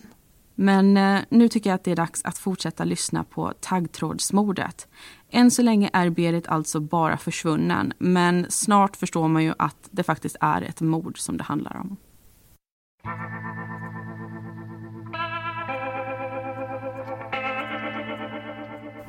Men 0.56 0.98
eh, 0.98 1.22
nu 1.30 1.48
tycker 1.50 1.70
jag 1.70 1.76
att 1.76 1.84
det 1.84 1.92
är 1.92 1.96
dags 1.96 2.26
att 2.26 2.38
fortsätta 2.38 2.84
lyssna 2.84 3.24
på 3.24 3.54
taggtrådsmordet. 3.60 4.88
Än 5.30 5.52
så 5.52 5.62
länge 5.62 5.90
är 5.94 6.10
Berit 6.10 6.48
alltså 6.48 6.80
bara 6.80 7.18
försvunnen 7.18 7.94
men 7.98 8.46
snart 8.50 8.96
förstår 8.96 9.28
man 9.28 9.44
ju 9.44 9.54
att 9.60 9.90
det 9.92 10.04
faktiskt 10.04 10.36
är 10.42 10.62
ett 10.62 10.82
mord 10.82 11.20
som 11.20 11.38
det 11.38 11.44
handlar 11.44 11.78
om. 11.78 11.98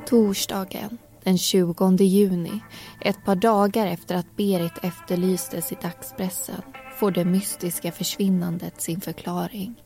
Torsdagen 0.09 0.97
den 1.23 1.37
20 1.37 2.03
juni, 2.03 2.59
ett 3.01 3.25
par 3.25 3.35
dagar 3.35 3.87
efter 3.87 4.15
att 4.15 4.35
Berit 4.35 4.77
efterlystes 4.83 5.71
i 5.71 5.77
dagspressen 5.81 6.61
får 6.99 7.11
det 7.11 7.25
mystiska 7.25 7.91
försvinnandet 7.91 8.81
sin 8.81 9.01
förklaring. 9.01 9.83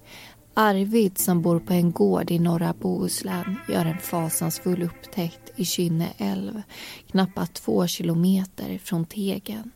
Arvid 0.54 1.18
som 1.18 1.42
bor 1.42 1.60
på 1.60 1.74
en 1.74 1.92
gård 1.92 2.32
i 2.32 2.40
norra 2.40 2.74
Bohuslän 2.74 3.56
gör 3.70 3.86
en 3.86 3.98
fasansfull 3.98 4.84
upptäckt 4.84 5.51
i 5.56 5.66
Kynne 5.66 6.10
älv, 6.18 6.62
knappt 7.12 7.54
två 7.54 7.88
kilometer 7.88 8.78
från 8.78 9.06
Tegen. 9.06 9.72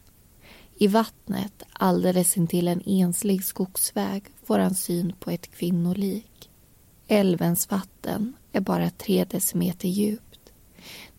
I 0.78 0.88
vattnet, 0.88 1.64
alldeles 1.74 2.38
intill 2.38 2.68
en 2.68 2.82
enslig 2.86 3.44
skogsväg, 3.44 4.24
får 4.44 4.60
han 4.60 4.76
syn 4.76 5.14
på 5.20 5.32
ett 5.32 5.52
kvinnolik. 5.52 6.50
Älvens 7.08 7.72
vatten 7.72 8.34
är 8.52 8.62
bara 8.62 8.90
tre 8.90 9.26
decimeter 9.26 9.88
djupt. 9.88 10.35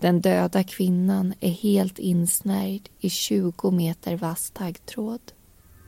Den 0.01 0.21
döda 0.21 0.63
kvinnan 0.63 1.35
är 1.41 1.51
helt 1.51 1.99
insnärjd 1.99 2.89
i 2.99 3.11
20 3.11 3.71
meter 3.71 4.17
vass 4.17 4.51
taggtråd. 4.51 5.21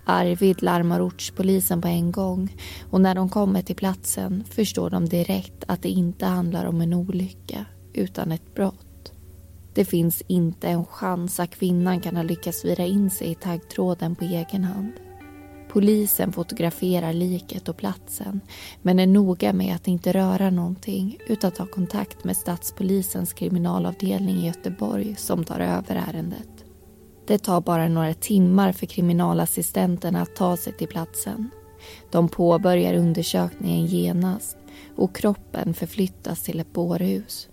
Arvid 0.05 0.63
larmar 0.63 1.07
ortspolisen 1.07 1.83
på 1.83 1.89
en 1.89 2.13
gång 2.13 2.57
och 2.91 3.01
när 3.01 3.15
de 3.15 3.29
kommer 3.29 3.63
till 3.63 3.77
platsen 3.77 4.45
förstår 4.51 4.91
de 4.91 5.09
direkt 5.09 5.65
att 5.67 5.83
det 5.83 5.89
inte 5.89 6.27
handlar 6.27 6.65
om 6.65 6.81
en 6.81 6.95
olycka 6.95 7.65
utan 7.93 8.33
ett 8.33 8.55
brott. 8.55 9.13
Det 9.75 9.85
finns 9.85 10.23
inte 10.27 10.69
en 10.69 10.85
chans 10.85 11.41
att 11.41 11.51
kvinnan 11.51 12.01
kan 12.01 12.17
ha 12.17 12.23
lyckats 12.23 12.65
vira 12.65 12.87
in 12.87 13.11
sig 13.11 13.31
i 13.31 13.35
taggtråden 13.35 14.15
på 14.17 14.25
egen 14.25 14.65
hand. 14.65 14.93
Polisen 15.79 16.33
fotograferar 16.33 17.13
liket 17.13 17.69
och 17.69 17.77
platsen 17.77 18.41
men 18.83 18.99
är 18.99 19.07
noga 19.07 19.53
med 19.53 19.75
att 19.75 19.89
inte 19.89 20.13
röra 20.13 20.51
någonting 20.51 21.19
utan 21.27 21.51
ta 21.51 21.67
kontakt 21.67 22.25
med 22.25 22.37
stadspolisens 22.37 23.33
kriminalavdelning 23.33 24.37
i 24.37 24.47
Göteborg 24.47 25.15
som 25.17 25.45
tar 25.45 25.61
över 25.61 26.05
ärendet. 26.09 26.65
Det 27.27 27.39
tar 27.39 27.61
bara 27.61 27.89
några 27.89 28.15
timmar 28.15 28.73
för 28.73 28.87
kriminalassistenterna 28.87 30.23
att 30.23 30.37
ta 30.37 30.57
sig 30.57 30.73
till 30.73 30.89
platsen. 30.89 31.51
De 32.11 32.29
påbörjar 32.29 32.95
undersökningen 32.95 33.87
genast 33.87 34.57
och 34.97 35.17
kroppen 35.17 35.75
förflyttas 35.75 36.43
till 36.43 36.61
ett 36.61 36.73
bårhus. 36.73 37.49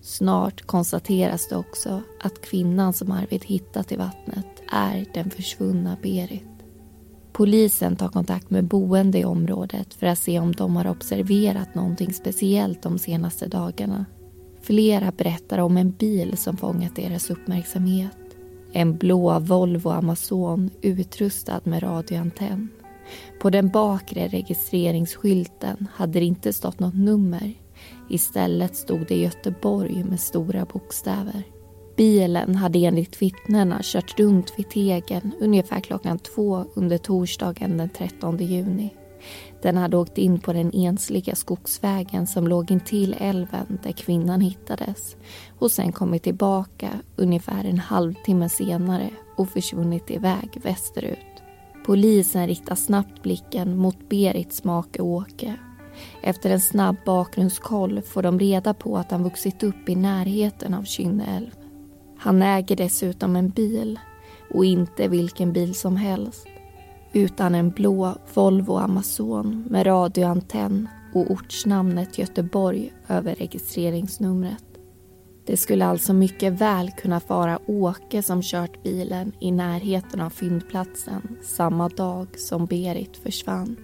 Snart 0.00 0.62
konstateras 0.62 1.48
det 1.48 1.56
också 1.56 2.02
att 2.20 2.42
kvinnan 2.42 2.92
som 2.92 3.12
Arvid 3.12 3.44
hittat 3.44 3.92
i 3.92 3.96
vattnet 3.96 4.62
är 4.72 5.06
den 5.14 5.30
försvunna 5.30 5.96
Berit. 6.02 6.53
Polisen 7.34 7.96
tar 7.96 8.08
kontakt 8.08 8.50
med 8.50 8.64
boende 8.64 9.18
i 9.18 9.24
området 9.24 9.94
för 9.94 10.06
att 10.06 10.18
se 10.18 10.38
om 10.38 10.52
de 10.52 10.76
har 10.76 10.86
observerat 10.86 11.74
någonting 11.74 12.12
speciellt 12.12 12.82
de 12.82 12.98
senaste 12.98 13.46
dagarna. 13.46 14.04
Flera 14.62 15.12
berättar 15.12 15.58
om 15.58 15.76
en 15.76 15.90
bil 15.90 16.36
som 16.36 16.56
fångat 16.56 16.96
deras 16.96 17.30
uppmärksamhet. 17.30 18.16
En 18.72 18.96
blå 18.96 19.38
Volvo 19.38 19.90
Amazon 19.90 20.70
utrustad 20.82 21.60
med 21.64 21.82
radioantenn. 21.82 22.68
På 23.40 23.50
den 23.50 23.68
bakre 23.68 24.28
registreringsskylten 24.28 25.88
hade 25.94 26.18
det 26.18 26.24
inte 26.24 26.52
stått 26.52 26.80
något 26.80 26.94
nummer. 26.94 27.54
Istället 28.10 28.76
stod 28.76 29.06
det 29.08 29.16
Göteborg 29.16 30.04
med 30.04 30.20
stora 30.20 30.64
bokstäver. 30.64 31.42
Bilen 31.96 32.54
hade 32.54 32.78
enligt 32.78 33.22
vittnena 33.22 33.78
kört 33.82 34.18
runt 34.18 34.52
vid 34.58 34.70
Tegen 34.70 35.30
ungefär 35.40 35.80
klockan 35.80 36.18
två 36.18 36.64
under 36.74 36.98
torsdagen 36.98 37.76
den 37.76 37.88
13 37.88 38.38
juni. 38.38 38.94
Den 39.62 39.76
hade 39.76 39.96
åkt 39.96 40.18
in 40.18 40.40
på 40.40 40.52
den 40.52 40.70
ensliga 40.74 41.34
skogsvägen 41.34 42.26
som 42.26 42.48
låg 42.48 42.70
intill 42.70 43.16
älven 43.18 43.78
där 43.82 43.92
kvinnan 43.92 44.40
hittades 44.40 45.16
och 45.58 45.70
sen 45.70 45.92
kommit 45.92 46.22
tillbaka 46.22 46.90
ungefär 47.16 47.64
en 47.64 47.78
halvtimme 47.78 48.48
senare 48.48 49.10
och 49.36 49.48
försvunnit 49.48 50.10
iväg 50.10 50.60
västerut. 50.62 51.18
Polisen 51.86 52.46
riktar 52.46 52.74
snabbt 52.74 53.22
blicken 53.22 53.76
mot 53.76 54.08
Berits 54.08 54.64
make 54.64 55.02
Åke. 55.02 55.54
Efter 56.22 56.50
en 56.50 56.60
snabb 56.60 56.96
bakgrundskoll 57.06 58.02
får 58.02 58.22
de 58.22 58.38
reda 58.38 58.74
på 58.74 58.96
att 58.96 59.10
han 59.10 59.22
vuxit 59.22 59.62
upp 59.62 59.88
i 59.88 59.96
närheten 59.96 60.74
av 60.74 60.82
Kynneälv. 60.82 61.50
Han 62.24 62.42
äger 62.42 62.76
dessutom 62.76 63.36
en 63.36 63.48
bil 63.48 63.98
och 64.54 64.64
inte 64.64 65.08
vilken 65.08 65.52
bil 65.52 65.74
som 65.74 65.96
helst 65.96 66.46
utan 67.12 67.54
en 67.54 67.70
blå 67.70 68.14
Volvo 68.34 68.76
Amazon 68.76 69.64
med 69.70 69.86
radioantenn 69.86 70.88
och 71.14 71.30
ortsnamnet 71.30 72.18
Göteborg 72.18 72.92
över 73.08 73.34
registreringsnumret. 73.34 74.64
Det 75.46 75.56
skulle 75.56 75.86
alltså 75.86 76.12
mycket 76.12 76.52
väl 76.52 76.90
kunna 76.90 77.20
vara 77.26 77.58
Åke 77.66 78.22
som 78.22 78.42
kört 78.42 78.82
bilen 78.82 79.32
i 79.40 79.52
närheten 79.52 80.20
av 80.20 80.30
fyndplatsen 80.30 81.36
samma 81.42 81.88
dag 81.88 82.38
som 82.38 82.66
Berit 82.66 83.16
försvann. 83.16 83.76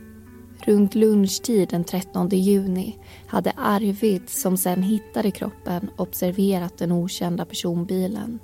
Runt 0.64 0.94
lunchtid 0.94 1.68
den 1.68 1.84
13 1.84 2.28
juni 2.28 2.98
hade 3.26 3.52
Arvid, 3.56 4.28
som 4.28 4.56
sen 4.56 4.82
hittade 4.82 5.30
kroppen, 5.30 5.90
observerat 5.96 6.78
den 6.78 6.92
okända 6.92 7.44
personbilen. 7.44 8.38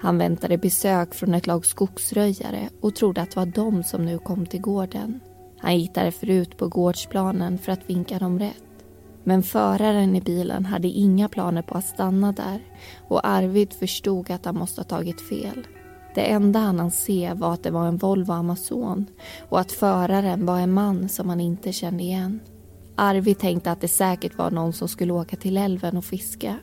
Han 0.00 0.18
väntade 0.18 0.58
besök 0.58 1.14
från 1.14 1.34
ett 1.34 1.46
lag 1.46 1.66
skogsröjare 1.66 2.68
och 2.80 2.94
trodde 2.94 3.22
att 3.22 3.30
det 3.30 3.36
var 3.36 3.46
de 3.46 3.82
som 3.82 4.04
nu 4.04 4.18
kom 4.18 4.46
till 4.46 4.60
gården. 4.60 5.20
Han 5.58 5.78
gick 5.78 5.94
därför 5.94 6.30
ut 6.30 6.56
på 6.56 6.68
gårdsplanen 6.68 7.58
för 7.58 7.72
att 7.72 7.90
vinka 7.90 8.18
dem 8.18 8.38
rätt. 8.38 8.64
Men 9.24 9.42
föraren 9.42 10.16
i 10.16 10.20
bilen 10.20 10.64
hade 10.64 10.88
inga 10.88 11.28
planer 11.28 11.62
på 11.62 11.74
att 11.74 11.86
stanna 11.86 12.32
där 12.32 12.60
och 13.08 13.26
Arvid 13.26 13.72
förstod 13.72 14.30
att 14.30 14.44
han 14.44 14.58
måste 14.58 14.80
ha 14.80 14.84
tagit 14.84 15.28
fel. 15.28 15.66
Det 16.14 16.20
enda 16.20 16.58
han 16.58 16.78
hann 16.78 16.90
se 16.90 17.32
var 17.34 17.54
att 17.54 17.62
det 17.62 17.70
var 17.70 17.86
en 17.86 17.96
Volvo 17.96 18.32
Amazon 18.32 19.06
och 19.48 19.60
att 19.60 19.72
föraren 19.72 20.46
var 20.46 20.58
en 20.58 20.72
man 20.72 21.08
som 21.08 21.28
han 21.28 21.40
inte 21.40 21.72
kände 21.72 22.02
igen. 22.02 22.40
Arvid 22.96 23.38
tänkte 23.38 23.72
att 23.72 23.80
det 23.80 23.88
säkert 23.88 24.38
var 24.38 24.50
någon 24.50 24.72
som 24.72 24.88
skulle 24.88 25.12
åka 25.12 25.36
till 25.36 25.56
älven 25.56 25.96
och 25.96 26.04
fiska. 26.04 26.58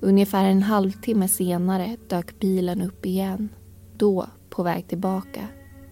Ungefär 0.00 0.44
en 0.44 0.62
halvtimme 0.62 1.28
senare 1.28 1.96
dök 2.08 2.38
bilen 2.38 2.82
upp 2.82 3.06
igen. 3.06 3.48
Då 3.96 4.26
på 4.50 4.62
väg 4.62 4.88
tillbaka. 4.88 5.46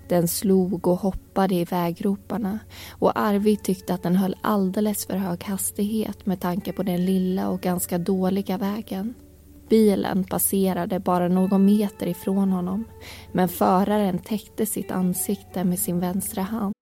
Den 0.09 0.29
slog 0.29 0.87
och 0.87 0.99
hoppade 0.99 1.55
i 1.55 1.65
väggroparna 1.65 2.59
och 2.91 3.19
Arvid 3.19 3.63
tyckte 3.63 3.95
att 3.95 4.03
den 4.03 4.17
höll 4.17 4.37
alldeles 4.43 5.07
för 5.07 5.17
hög 5.17 5.45
hastighet 5.45 6.27
med 6.27 6.41
tanke 6.41 6.73
på 6.73 6.83
den 6.83 7.05
lilla 7.05 7.49
och 7.49 7.61
ganska 7.61 7.99
dåliga 7.99 8.59
vägen. 8.59 9.15
Bilen 9.69 10.25
passerade 10.25 11.01
bara 11.01 11.29
någon 11.29 11.65
meter 11.65 12.07
ifrån 12.07 12.53
honom 12.53 12.85
men 13.33 13.49
föraren 13.49 14.19
täckte 14.19 14.67
sitt 14.67 14.91
ansikte 14.91 15.65
med 15.65 15.79
sin 15.79 16.01
vänstra 16.01 16.43
hand. 16.43 16.75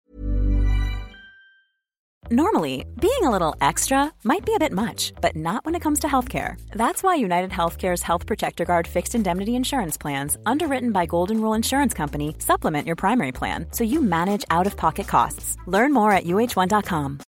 Normally, 2.30 2.84
being 3.00 3.22
a 3.22 3.30
little 3.30 3.54
extra 3.60 4.10
might 4.24 4.44
be 4.44 4.52
a 4.52 4.58
bit 4.58 4.72
much, 4.72 5.12
but 5.20 5.36
not 5.36 5.64
when 5.64 5.76
it 5.76 5.82
comes 5.82 6.00
to 6.00 6.08
healthcare. 6.08 6.56
That's 6.70 7.00
why 7.04 7.24
United 7.24 7.50
Healthcare's 7.50 8.02
Health 8.02 8.26
Protector 8.26 8.64
Guard 8.64 8.86
fixed 8.88 9.14
indemnity 9.14 9.54
insurance 9.54 9.96
plans, 9.96 10.36
underwritten 10.44 10.92
by 10.92 11.06
Golden 11.06 11.40
Rule 11.40 11.56
Insurance 11.56 11.94
Company, 11.96 12.34
supplement 12.38 12.86
your 12.86 12.96
primary 12.96 13.32
plan 13.32 13.66
so 13.70 13.84
you 13.84 14.02
manage 14.02 14.44
out 14.50 14.66
of 14.66 14.76
pocket 14.76 15.06
costs. 15.06 15.56
Learn 15.68 15.92
more 15.92 16.10
at 16.10 16.24
uh1.com. 16.24 17.20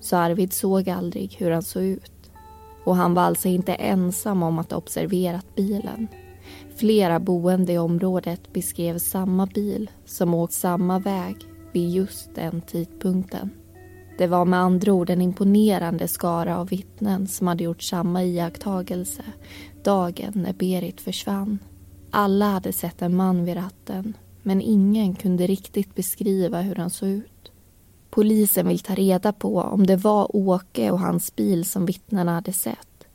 Så 0.00 0.16
Arvid 0.16 0.52
såg 0.52 0.88
aldrig 0.88 1.36
hur 1.38 1.50
han 1.50 1.62
såg 1.62 1.82
ut. 1.82 2.19
Och 2.84 2.96
han 2.96 3.14
var 3.14 3.22
alltså 3.22 3.48
inte 3.48 3.74
ensam 3.74 4.42
om 4.42 4.58
att 4.58 4.70
ha 4.70 4.78
observerat 4.78 5.54
bilen. 5.56 6.08
Flera 6.76 7.20
boende 7.20 7.72
i 7.72 7.78
området 7.78 8.52
beskrev 8.52 8.98
samma 8.98 9.46
bil 9.46 9.90
som 10.04 10.34
åkt 10.34 10.52
samma 10.52 10.98
väg 10.98 11.36
vid 11.72 11.90
just 11.90 12.34
den 12.34 12.60
tidpunkten. 12.60 13.50
Det 14.18 14.26
var 14.26 14.44
med 14.44 14.60
andra 14.60 14.92
ord 14.92 15.10
en 15.10 15.20
imponerande 15.20 16.08
skara 16.08 16.58
av 16.58 16.68
vittnen 16.68 17.26
som 17.26 17.46
hade 17.46 17.64
gjort 17.64 17.82
samma 17.82 18.24
iakttagelse 18.24 19.22
dagen 19.84 20.32
när 20.34 20.52
Berit 20.52 21.00
försvann. 21.00 21.58
Alla 22.10 22.46
hade 22.46 22.72
sett 22.72 23.02
en 23.02 23.16
man 23.16 23.44
vid 23.44 23.56
ratten 23.56 24.16
men 24.42 24.60
ingen 24.60 25.14
kunde 25.14 25.46
riktigt 25.46 25.94
beskriva 25.94 26.60
hur 26.60 26.74
han 26.74 26.90
såg 26.90 27.08
ut. 27.08 27.39
Polisen 28.10 28.68
vill 28.68 28.78
ta 28.78 28.94
reda 28.94 29.32
på 29.32 29.60
om 29.60 29.86
det 29.86 29.96
var 29.96 30.36
Åke 30.36 30.90
och 30.90 31.00
hans 31.00 31.36
bil 31.36 31.64
som 31.64 31.86
vittnena 31.86 32.34
hade 32.34 32.52
sett. 32.52 33.06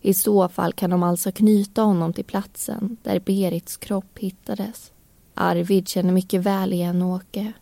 I 0.00 0.14
så 0.14 0.48
fall 0.48 0.72
kan 0.72 0.90
de 0.90 1.02
alltså 1.02 1.32
knyta 1.32 1.82
honom 1.82 2.12
till 2.12 2.24
platsen 2.24 2.96
där 3.02 3.20
Berits 3.20 3.76
kropp 3.76 4.18
hittades. 4.18 4.92
Arvid 5.34 5.88
känner 5.88 6.12
mycket 6.12 6.42
väl 6.42 6.72
igen 6.72 7.02
Åke 7.02 7.52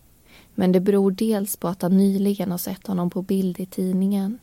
men 0.54 0.72
det 0.72 0.80
beror 0.80 1.10
dels 1.10 1.56
på 1.56 1.68
att 1.68 1.82
han 1.82 1.96
nyligen 1.96 2.50
har 2.50 2.58
sett 2.58 2.86
honom 2.86 3.10
på 3.10 3.22
bild 3.22 3.60
i 3.60 3.66
tidningen. 3.66 4.38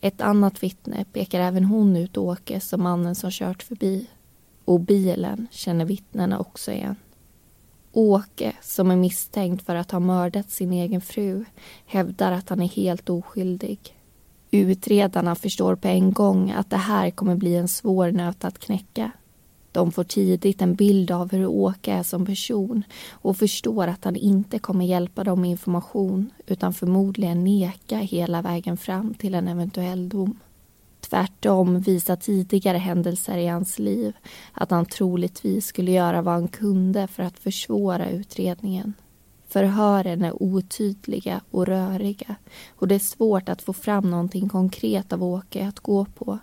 Ett 0.00 0.20
annat 0.20 0.62
vittne 0.62 1.04
pekar 1.12 1.40
även 1.40 1.64
hon 1.64 1.96
ut 1.96 2.16
Åke 2.16 2.60
som 2.60 2.82
mannen 2.82 3.14
som 3.14 3.30
kört 3.30 3.62
förbi. 3.62 4.06
Och 4.64 4.80
bilen 4.80 5.46
känner 5.50 5.84
vittnena 5.84 6.38
också 6.38 6.72
igen. 6.72 6.96
Åke, 7.96 8.52
som 8.62 8.90
är 8.90 8.96
misstänkt 8.96 9.66
för 9.66 9.74
att 9.74 9.90
ha 9.90 10.00
mördat 10.00 10.50
sin 10.50 10.72
egen 10.72 11.00
fru, 11.00 11.44
hävdar 11.86 12.32
att 12.32 12.48
han 12.48 12.62
är 12.62 12.68
helt 12.68 13.10
oskyldig. 13.10 13.78
Utredarna 14.50 15.34
förstår 15.34 15.76
på 15.76 15.88
en 15.88 16.12
gång 16.12 16.50
att 16.50 16.70
det 16.70 16.76
här 16.76 17.10
kommer 17.10 17.36
bli 17.36 17.56
en 17.56 17.68
svår 17.68 18.10
nöt 18.10 18.44
att 18.44 18.58
knäcka. 18.58 19.10
De 19.72 19.92
får 19.92 20.04
tidigt 20.04 20.62
en 20.62 20.74
bild 20.74 21.10
av 21.10 21.32
hur 21.32 21.46
Åke 21.46 21.92
är 21.92 22.02
som 22.02 22.26
person 22.26 22.82
och 23.10 23.36
förstår 23.36 23.86
att 23.86 24.04
han 24.04 24.16
inte 24.16 24.58
kommer 24.58 24.84
hjälpa 24.84 25.24
dem 25.24 25.40
med 25.40 25.50
information 25.50 26.30
utan 26.46 26.74
förmodligen 26.74 27.44
neka 27.44 27.98
hela 27.98 28.42
vägen 28.42 28.76
fram 28.76 29.14
till 29.14 29.34
en 29.34 29.48
eventuell 29.48 30.08
dom. 30.08 30.38
Tvärtom 31.10 31.80
visar 31.80 32.16
tidigare 32.16 32.78
händelser 32.78 33.38
i 33.38 33.46
hans 33.46 33.78
liv 33.78 34.12
att 34.52 34.70
han 34.70 34.86
troligtvis 34.86 35.66
skulle 35.66 35.90
göra 35.92 36.22
vad 36.22 36.34
han 36.34 36.48
kunde 36.48 37.06
för 37.06 37.22
att 37.22 37.38
försvåra 37.38 38.10
utredningen. 38.10 38.94
Förhören 39.48 40.22
är 40.22 40.42
otydliga 40.42 41.40
och 41.50 41.66
röriga 41.66 42.36
och 42.76 42.88
det 42.88 42.94
är 42.94 42.98
svårt 42.98 43.48
att 43.48 43.62
få 43.62 43.72
fram 43.72 44.10
någonting 44.10 44.48
konkret 44.48 45.12
av 45.12 45.24
Åke 45.24 45.68
att 45.68 45.80
gå 45.80 46.04
på. 46.04 46.38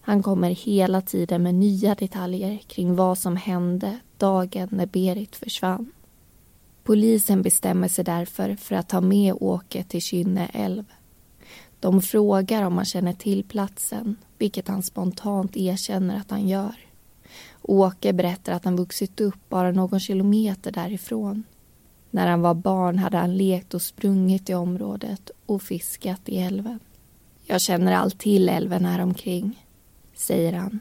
Han 0.00 0.22
kommer 0.22 0.50
hela 0.50 1.00
tiden 1.00 1.42
med 1.42 1.54
nya 1.54 1.94
detaljer 1.94 2.56
kring 2.56 2.96
vad 2.96 3.18
som 3.18 3.36
hände 3.36 3.98
dagen 4.16 4.68
när 4.70 4.86
Berit 4.86 5.36
försvann. 5.36 5.92
Polisen 6.84 7.42
bestämmer 7.42 7.88
sig 7.88 8.04
därför 8.04 8.56
för 8.56 8.74
att 8.74 8.88
ta 8.88 9.00
med 9.00 9.34
Åke 9.40 9.84
till 9.84 10.02
Kynne 10.02 10.50
älv. 10.52 10.84
De 11.80 12.02
frågar 12.02 12.62
om 12.62 12.76
han 12.76 12.84
känner 12.84 13.12
till 13.12 13.44
platsen, 13.44 14.16
vilket 14.38 14.68
han 14.68 14.82
spontant 14.82 15.56
erkänner 15.56 16.16
att 16.16 16.30
han 16.30 16.48
gör. 16.48 16.74
Åke 17.62 18.12
berättar 18.12 18.52
att 18.52 18.64
han 18.64 18.76
vuxit 18.76 19.20
upp 19.20 19.48
bara 19.48 19.72
någon 19.72 20.00
kilometer 20.00 20.72
därifrån. 20.72 21.44
När 22.10 22.26
han 22.26 22.40
var 22.40 22.54
barn 22.54 22.98
hade 22.98 23.16
han 23.16 23.36
lekt 23.36 23.74
och 23.74 23.82
sprungit 23.82 24.50
i 24.50 24.54
området 24.54 25.30
och 25.46 25.62
fiskat 25.62 26.28
i 26.28 26.38
älven. 26.38 26.78
Jag 27.46 27.60
känner 27.60 27.92
allt 27.92 28.18
till 28.18 28.48
älven 28.48 28.84
här 28.84 29.00
omkring 29.00 29.66
säger 30.20 30.52
han. 30.52 30.80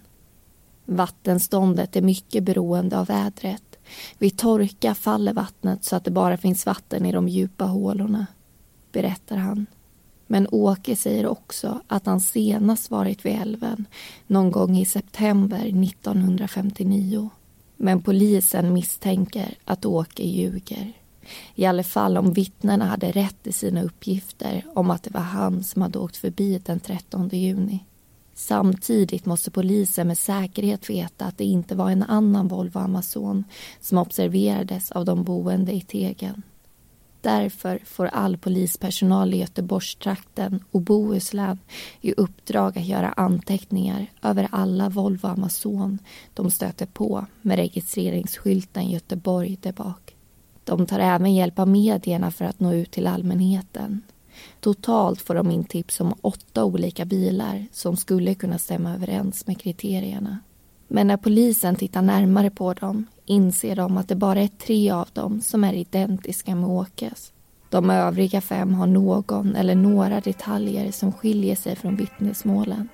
Vattenståndet 0.85 1.95
är 1.95 2.01
mycket 2.01 2.43
beroende 2.43 2.99
av 2.99 3.07
vädret. 3.07 3.77
Vid 4.17 4.37
torka 4.37 4.95
faller 4.95 5.33
vattnet 5.33 5.83
så 5.83 5.95
att 5.95 6.03
det 6.03 6.11
bara 6.11 6.37
finns 6.37 6.65
vatten 6.65 7.05
i 7.05 7.11
de 7.11 7.27
djupa 7.27 7.65
hålorna, 7.65 8.27
berättar 8.91 9.37
han. 9.37 9.65
Men 10.31 10.47
Åke 10.51 10.95
säger 10.95 11.25
också 11.25 11.81
att 11.87 12.05
han 12.05 12.19
senast 12.19 12.91
varit 12.91 13.25
vid 13.25 13.35
älven 13.41 13.85
någon 14.27 14.51
gång 14.51 14.77
i 14.77 14.85
september 14.85 15.59
1959. 15.59 17.29
Men 17.77 18.01
polisen 18.01 18.73
misstänker 18.73 19.57
att 19.65 19.85
Åke 19.85 20.23
ljuger. 20.23 20.93
I 21.55 21.65
alla 21.65 21.83
fall 21.83 22.17
om 22.17 22.33
vittnena 22.33 22.85
hade 22.85 23.11
rätt 23.11 23.47
i 23.47 23.51
sina 23.51 23.83
uppgifter 23.83 24.65
om 24.75 24.91
att 24.91 25.03
det 25.03 25.13
var 25.13 25.21
han 25.21 25.63
som 25.63 25.81
hade 25.81 25.99
åkt 25.99 26.17
förbi 26.17 26.61
den 26.65 26.79
13 26.79 27.29
juni. 27.29 27.85
Samtidigt 28.33 29.25
måste 29.25 29.51
polisen 29.51 30.07
med 30.07 30.17
säkerhet 30.17 30.89
veta 30.89 31.25
att 31.25 31.37
det 31.37 31.45
inte 31.45 31.75
var 31.75 31.91
en 31.91 32.03
annan 32.03 32.47
Volvo 32.47 32.79
Amazon 32.79 33.43
som 33.81 33.97
observerades 33.97 34.91
av 34.91 35.05
de 35.05 35.23
boende 35.23 35.71
i 35.71 35.81
Tegen. 35.81 36.43
Därför 37.21 37.79
får 37.85 38.05
all 38.05 38.37
polispersonal 38.37 39.33
i 39.33 39.37
Göteborgstrakten 39.37 40.63
och 40.71 40.81
Bohuslän 40.81 41.59
i 42.01 42.13
uppdrag 42.13 42.77
att 42.77 42.85
göra 42.85 43.09
anteckningar 43.09 44.05
över 44.21 44.47
alla 44.51 44.89
Volvo 44.89 45.27
Amazon 45.27 45.99
de 46.33 46.51
stöter 46.51 46.85
på 46.85 47.25
med 47.41 47.55
registreringsskylten 47.55 48.89
Göteborg 48.89 49.57
där 49.61 49.73
bak. 49.73 50.15
De 50.63 50.85
tar 50.85 50.99
även 50.99 51.35
hjälp 51.35 51.59
av 51.59 51.67
medierna 51.67 52.31
för 52.31 52.45
att 52.45 52.59
nå 52.59 52.73
ut 52.73 52.91
till 52.91 53.07
allmänheten. 53.07 54.01
Totalt 54.59 55.21
får 55.21 55.35
de 55.35 55.51
in 55.51 55.63
tips 55.63 56.01
om 56.01 56.13
åtta 56.21 56.63
olika 56.63 57.05
bilar 57.05 57.65
som 57.71 57.97
skulle 57.97 58.35
kunna 58.35 58.57
stämma 58.57 58.93
överens 58.93 59.47
med 59.47 59.61
kriterierna. 59.61 60.39
Men 60.91 61.07
när 61.07 61.17
polisen 61.17 61.75
tittar 61.75 62.01
närmare 62.01 62.49
på 62.49 62.73
dem 62.73 63.05
inser 63.25 63.75
de 63.75 63.97
att 63.97 64.07
det 64.07 64.15
bara 64.15 64.41
är 64.41 64.47
tre 64.47 64.91
av 64.91 65.07
dem 65.13 65.41
som 65.41 65.63
är 65.63 65.73
identiska 65.73 66.55
med 66.55 66.69
Åkes. 66.69 67.33
De 67.69 67.89
övriga 67.89 68.41
fem 68.41 68.73
har 68.73 68.87
någon 68.87 69.55
eller 69.55 69.75
några 69.75 70.19
detaljer 70.19 70.91
som 70.91 71.11
skiljer 71.11 71.55
sig 71.55 71.75
från 71.75 71.95
vittnesmålen. 71.95 72.89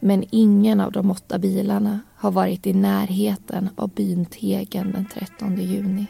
Men 0.00 0.24
ingen 0.30 0.80
av 0.80 0.92
de 0.92 1.10
åtta 1.10 1.38
bilarna 1.38 2.00
har 2.16 2.30
varit 2.30 2.66
i 2.66 2.72
närheten 2.72 3.68
av 3.76 3.88
byn 3.88 4.26
Tegen 4.26 4.92
den 4.92 5.06
13 5.14 5.56
juni. 5.56 6.06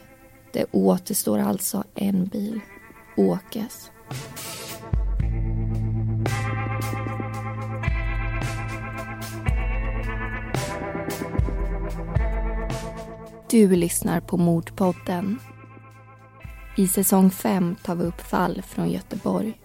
Det 0.52 0.64
återstår 0.72 1.38
alltså 1.38 1.84
en 1.94 2.26
bil, 2.26 2.60
Åkes. 3.16 3.90
Du 13.54 13.76
lyssnar 13.76 14.20
på 14.20 14.36
Mordpodden. 14.36 15.38
I 16.76 16.88
säsong 16.88 17.30
5 17.30 17.76
tar 17.82 17.94
vi 17.94 18.04
upp 18.04 18.20
fall 18.20 18.62
från 18.62 18.90
Göteborg. 18.90 19.58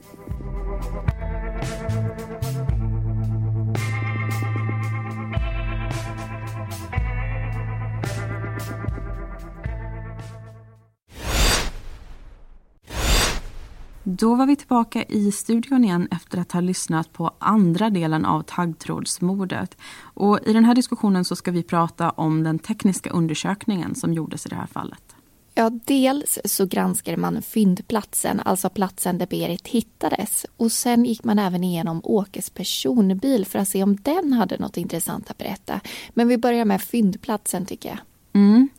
Då 14.12 14.36
var 14.36 14.46
vi 14.46 14.56
tillbaka 14.56 15.04
i 15.04 15.32
studion 15.32 15.84
igen 15.84 16.08
efter 16.12 16.38
att 16.38 16.52
ha 16.52 16.62
lyssnat 16.62 17.14
på 17.14 17.32
andra 17.40 17.90
delen 17.90 18.26
av 18.26 18.42
taggtrådsmordet. 18.42 19.78
Och 20.02 20.40
I 20.46 20.54
den 20.54 20.66
här 20.66 20.76
diskussionen 20.76 21.26
så 21.26 21.36
ska 21.36 21.52
vi 21.52 21.64
prata 21.64 22.10
om 22.10 22.44
den 22.44 22.60
tekniska 22.60 23.10
undersökningen 23.10 23.96
som 23.96 24.14
gjordes 24.14 24.46
i 24.46 24.50
det 24.50 24.56
här 24.56 24.68
fallet. 24.68 25.16
Ja, 25.54 25.70
dels 25.70 26.40
så 26.46 26.66
granskade 26.66 27.18
man 27.18 27.42
fyndplatsen, 27.42 28.40
alltså 28.40 28.70
platsen 28.70 29.18
där 29.18 29.28
Berit 29.28 29.68
hittades. 29.68 30.46
Och 30.58 30.72
sen 30.72 31.06
gick 31.06 31.24
man 31.24 31.40
även 31.40 31.64
igenom 31.64 32.02
Åkes 32.04 32.50
personbil 32.50 33.46
för 33.46 33.60
att 33.60 33.68
se 33.68 33.84
om 33.84 33.96
den 33.96 34.34
hade 34.34 34.58
något 34.58 34.78
intressant 34.78 35.32
att 35.32 35.38
berätta. 35.38 35.80
Men 36.10 36.28
vi 36.28 36.38
börjar 36.38 36.66
med 36.66 36.82
fyndplatsen 36.82 37.66
tycker 37.66 37.90
jag. 37.90 38.00
Mm. 38.34 38.70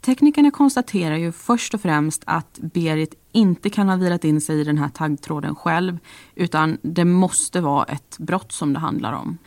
Teknikerna 0.00 0.50
konstaterar 0.50 1.16
ju 1.16 1.32
först 1.32 1.74
och 1.74 1.80
främst 1.80 2.22
att 2.26 2.58
Berit 2.62 3.14
inte 3.32 3.70
kan 3.70 3.88
ha 3.88 3.96
vilat 3.96 4.24
in 4.24 4.40
sig 4.40 4.60
i 4.60 4.64
den 4.64 4.78
här 4.78 4.88
taggtråden 4.88 5.54
själv 5.54 5.98
utan 6.34 6.78
det 6.82 7.04
måste 7.04 7.60
vara 7.60 7.84
ett 7.84 8.18
brott 8.18 8.52
som 8.52 8.72
det 8.72 8.78
handlar 8.78 9.12
om. 9.12 9.38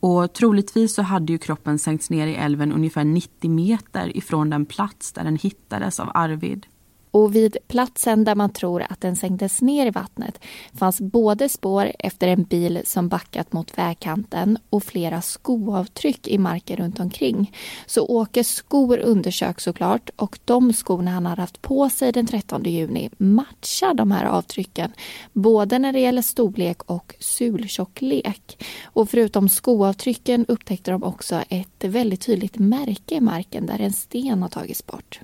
Och 0.00 0.32
troligtvis 0.32 0.94
så 0.94 1.02
hade 1.02 1.32
ju 1.32 1.38
kroppen 1.38 1.78
sänkts 1.78 2.10
ner 2.10 2.26
i 2.26 2.34
älven 2.34 2.72
ungefär 2.72 3.04
90 3.04 3.50
meter 3.50 4.16
ifrån 4.16 4.50
den 4.50 4.66
plats 4.66 5.12
där 5.12 5.24
den 5.24 5.36
hittades 5.36 6.00
av 6.00 6.10
Arvid. 6.14 6.66
Och 7.10 7.34
vid 7.34 7.56
platsen 7.68 8.24
där 8.24 8.34
man 8.34 8.52
tror 8.52 8.82
att 8.82 9.00
den 9.00 9.16
sänktes 9.16 9.62
ner 9.62 9.86
i 9.86 9.90
vattnet 9.90 10.40
fanns 10.74 11.00
både 11.00 11.48
spår 11.48 11.92
efter 11.98 12.28
en 12.28 12.44
bil 12.44 12.80
som 12.84 13.08
backat 13.08 13.52
mot 13.52 13.78
vägkanten 13.78 14.58
och 14.70 14.84
flera 14.84 15.22
skoavtryck 15.22 16.28
i 16.28 16.38
marken 16.38 16.76
runt 16.76 17.00
omkring. 17.00 17.56
Så 17.86 18.06
Åkes 18.06 18.48
skor 18.48 18.98
undersöks 18.98 19.64
såklart 19.64 20.10
och 20.16 20.38
de 20.44 20.72
skorna 20.72 21.10
han 21.10 21.26
hade 21.26 21.40
haft 21.40 21.62
på 21.62 21.90
sig 21.90 22.12
den 22.12 22.26
13 22.26 22.62
juni 22.64 23.10
matchar 23.18 23.94
de 23.94 24.10
här 24.10 24.24
avtrycken 24.24 24.92
både 25.32 25.78
när 25.78 25.92
det 25.92 26.00
gäller 26.00 26.22
storlek 26.22 26.82
och 26.82 27.14
sultjocklek. 27.18 28.64
Och 28.84 29.10
förutom 29.10 29.48
skoavtrycken 29.48 30.46
upptäckte 30.48 30.90
de 30.90 31.02
också 31.02 31.42
ett 31.48 31.84
väldigt 31.84 32.20
tydligt 32.20 32.58
märke 32.58 33.14
i 33.14 33.20
marken 33.20 33.66
där 33.66 33.80
en 33.80 33.92
sten 33.92 34.42
har 34.42 34.48
tagits 34.48 34.86
bort. 34.86 35.20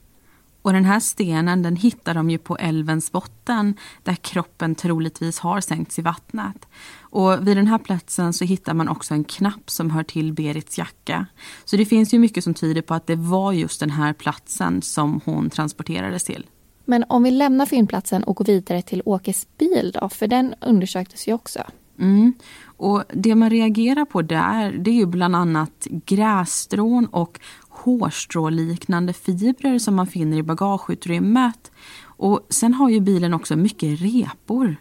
Och 0.66 0.72
den 0.72 0.84
här 0.84 1.00
stenen 1.00 1.62
den 1.62 1.76
hittar 1.76 2.14
de 2.14 2.30
ju 2.30 2.38
på 2.38 2.56
älvens 2.56 3.12
botten 3.12 3.74
där 4.02 4.14
kroppen 4.14 4.74
troligtvis 4.74 5.38
har 5.38 5.60
sänkts 5.60 5.98
i 5.98 6.02
vattnet. 6.02 6.66
Och 7.00 7.48
vid 7.48 7.56
den 7.56 7.66
här 7.66 7.78
platsen 7.78 8.32
så 8.32 8.44
hittar 8.44 8.74
man 8.74 8.88
också 8.88 9.14
en 9.14 9.24
knapp 9.24 9.70
som 9.70 9.90
hör 9.90 10.02
till 10.02 10.32
Berits 10.32 10.78
jacka. 10.78 11.26
Så 11.64 11.76
det 11.76 11.84
finns 11.84 12.14
ju 12.14 12.18
mycket 12.18 12.44
som 12.44 12.54
tyder 12.54 12.82
på 12.82 12.94
att 12.94 13.06
det 13.06 13.16
var 13.16 13.52
just 13.52 13.80
den 13.80 13.90
här 13.90 14.12
platsen 14.12 14.82
som 14.82 15.20
hon 15.24 15.50
transporterades 15.50 16.24
till. 16.24 16.46
Men 16.84 17.04
om 17.08 17.22
vi 17.22 17.30
lämnar 17.30 17.66
fyndplatsen 17.66 18.24
och 18.24 18.36
går 18.36 18.44
vidare 18.44 18.82
till 18.82 19.02
Åkes 19.04 19.46
bil 19.58 19.96
då, 20.00 20.08
för 20.08 20.26
den 20.26 20.54
undersöktes 20.60 21.28
ju 21.28 21.32
också. 21.32 21.60
Mm. 21.98 22.32
Och 22.76 23.04
Det 23.12 23.34
man 23.34 23.50
reagerar 23.50 24.04
på 24.04 24.22
där 24.22 24.72
det 24.72 24.90
är 24.90 24.94
ju 24.94 25.06
bland 25.06 25.36
annat 25.36 25.86
grässtrån 25.90 27.06
och 27.06 27.40
hårstråliknande 27.86 29.12
fibrer 29.12 29.78
som 29.78 29.94
man 29.94 30.06
finner 30.06 30.36
i 30.36 30.42
bagageutrymmet. 30.42 31.70
Och 32.02 32.46
sen 32.50 32.74
har 32.74 32.90
ju 32.90 33.00
bilen 33.00 33.34
också 33.34 33.56
mycket 33.56 34.00
repor. 34.00 34.76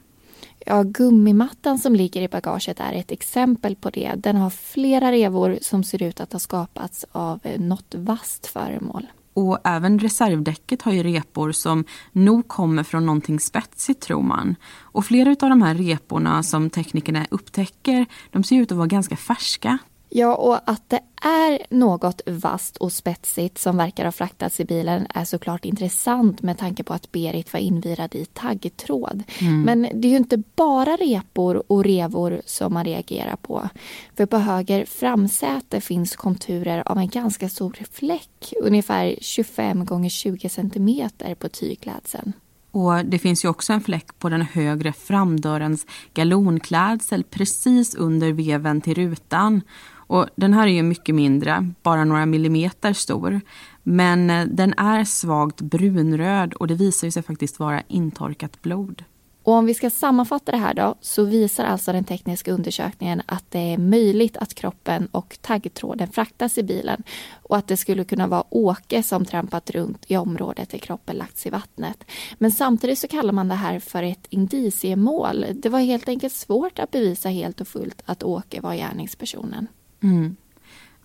Ja, 0.65 0.83
gummimattan 0.83 1.79
som 1.79 1.95
ligger 1.95 2.21
i 2.21 2.27
bagaget 2.27 2.79
är 2.79 2.93
ett 2.93 3.11
exempel 3.11 3.75
på 3.75 3.89
det. 3.89 4.13
Den 4.17 4.35
har 4.35 4.49
flera 4.49 5.11
revor 5.11 5.57
som 5.61 5.83
ser 5.83 6.03
ut 6.03 6.19
att 6.19 6.33
ha 6.33 6.39
skapats 6.39 7.05
av 7.11 7.39
något 7.57 7.95
vasst 7.95 8.47
föremål. 8.47 9.07
Och 9.33 9.59
även 9.63 9.99
reservdäcket 9.99 10.81
har 10.81 10.91
ju 10.91 11.03
repor 11.03 11.51
som 11.51 11.85
nog 12.11 12.47
kommer 12.47 12.83
från 12.83 13.05
någonting 13.05 13.39
spetsigt 13.39 14.01
tror 14.01 14.21
man. 14.21 14.55
Och 14.79 15.05
flera 15.05 15.29
av 15.29 15.49
de 15.49 15.61
här 15.61 15.75
reporna 15.75 16.43
som 16.43 16.69
teknikerna 16.69 17.25
upptäcker, 17.31 18.05
de 18.31 18.43
ser 18.43 18.55
ut 18.55 18.71
att 18.71 18.77
vara 18.77 18.87
ganska 18.87 19.15
färska. 19.15 19.77
Ja, 20.17 20.35
och 20.35 20.59
att 20.65 20.89
det 20.89 20.99
är 21.21 21.59
något 21.69 22.21
vasst 22.25 22.77
och 22.77 22.91
spetsigt 22.91 23.57
som 23.57 23.77
verkar 23.77 24.05
ha 24.05 24.11
fraktats 24.11 24.59
i 24.59 24.65
bilen 24.65 25.07
är 25.13 25.25
såklart 25.25 25.65
intressant 25.65 26.41
med 26.41 26.57
tanke 26.57 26.83
på 26.83 26.93
att 26.93 27.11
Berit 27.11 27.53
var 27.53 27.59
invirad 27.59 28.15
i 28.15 28.25
taggtråd. 28.25 29.23
Mm. 29.41 29.61
Men 29.61 29.81
det 29.81 30.07
är 30.07 30.09
ju 30.09 30.17
inte 30.17 30.43
bara 30.55 30.95
repor 30.95 31.63
och 31.67 31.83
revor 31.83 32.41
som 32.45 32.73
man 32.73 32.85
reagerar 32.85 33.35
på. 33.35 33.69
För 34.17 34.25
på 34.25 34.37
höger 34.37 34.85
framsäte 34.85 35.81
finns 35.81 36.15
konturer 36.15 36.83
av 36.85 36.97
en 36.97 37.09
ganska 37.09 37.49
stor 37.49 37.77
fläck, 37.91 38.53
ungefär 38.61 39.15
25 39.21 39.85
gånger 39.85 40.09
20 40.09 40.49
centimeter 40.49 41.35
på 41.35 41.49
tygklädseln. 41.49 42.33
Och 42.71 43.05
Det 43.05 43.19
finns 43.19 43.45
ju 43.45 43.49
också 43.49 43.73
en 43.73 43.81
fläck 43.81 44.19
på 44.19 44.29
den 44.29 44.41
högre 44.41 44.93
framdörrens 44.93 45.85
galonklädsel 46.13 47.23
precis 47.23 47.95
under 47.95 48.31
veven 48.31 48.81
till 48.81 48.95
rutan. 48.95 49.61
Och 50.07 50.27
den 50.35 50.53
här 50.53 50.67
är 50.67 50.71
ju 50.71 50.83
mycket 50.83 51.15
mindre, 51.15 51.71
bara 51.83 52.03
några 52.03 52.25
millimeter 52.25 52.93
stor. 52.93 53.41
Men 53.83 54.29
eh, 54.29 54.45
den 54.45 54.73
är 54.77 55.03
svagt 55.03 55.61
brunröd 55.61 56.53
och 56.53 56.67
det 56.67 56.75
visar 56.75 57.09
sig 57.09 57.23
faktiskt 57.23 57.59
vara 57.59 57.81
intorkat 57.87 58.61
blod. 58.61 59.03
Och 59.45 59.53
om 59.53 59.65
vi 59.65 59.73
ska 59.73 59.89
sammanfatta 59.89 60.51
det 60.51 60.57
här 60.57 60.73
då, 60.73 60.95
så 61.01 61.23
visar 61.23 61.65
alltså 61.65 61.91
den 61.91 62.03
tekniska 62.03 62.51
undersökningen 62.51 63.21
att 63.25 63.51
det 63.51 63.59
är 63.59 63.77
möjligt 63.77 64.37
att 64.37 64.53
kroppen 64.53 65.07
och 65.11 65.37
taggtråden 65.41 66.07
fraktas 66.07 66.57
i 66.57 66.63
bilen 66.63 67.03
och 67.33 67.57
att 67.57 67.67
det 67.67 67.77
skulle 67.77 68.03
kunna 68.03 68.27
vara 68.27 68.43
Åke 68.49 69.03
som 69.03 69.25
trampat 69.25 69.69
runt 69.69 70.05
i 70.07 70.17
området 70.17 70.69
där 70.69 70.77
kroppen 70.77 71.15
lagts 71.15 71.45
i 71.45 71.49
vattnet. 71.49 72.03
Men 72.37 72.51
samtidigt 72.51 72.99
så 72.99 73.07
kallar 73.07 73.33
man 73.33 73.47
det 73.47 73.55
här 73.55 73.79
för 73.79 74.03
ett 74.03 74.27
indiciemål. 74.29 75.45
Det 75.53 75.69
var 75.69 75.79
helt 75.79 76.09
enkelt 76.09 76.33
svårt 76.33 76.79
att 76.79 76.91
bevisa 76.91 77.29
helt 77.29 77.61
och 77.61 77.67
fullt 77.67 78.01
att 78.05 78.23
Åke 78.23 78.61
var 78.61 78.73
gärningspersonen. 78.73 79.67
Mm. 80.03 80.35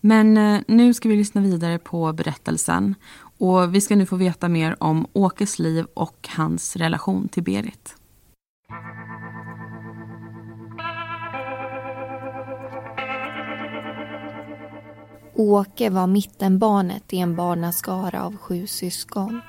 Men 0.01 0.37
eh, 0.37 0.61
nu 0.69 0.95
ska 0.95 1.09
vi 1.09 1.17
lyssna 1.17 1.41
vidare 1.41 1.79
på 1.79 2.13
berättelsen 2.13 2.95
och 3.39 3.75
vi 3.75 3.81
ska 3.81 3.97
nu 3.97 4.07
få 4.07 4.17
veta 4.17 4.49
mer 4.49 4.77
om 4.81 5.07
Åkes 5.13 5.59
liv 5.59 5.87
och 5.95 6.29
hans 6.37 6.77
relation 6.77 7.29
till 7.29 7.43
Berit. 7.43 7.97
Åke 15.35 15.91
var 15.91 16.07
mittenbarnet 16.07 17.13
i 17.13 17.19
en 17.19 17.37
barnaskara 17.37 18.25
av 18.25 18.37
sju 18.37 18.67
syskon. 18.67 19.41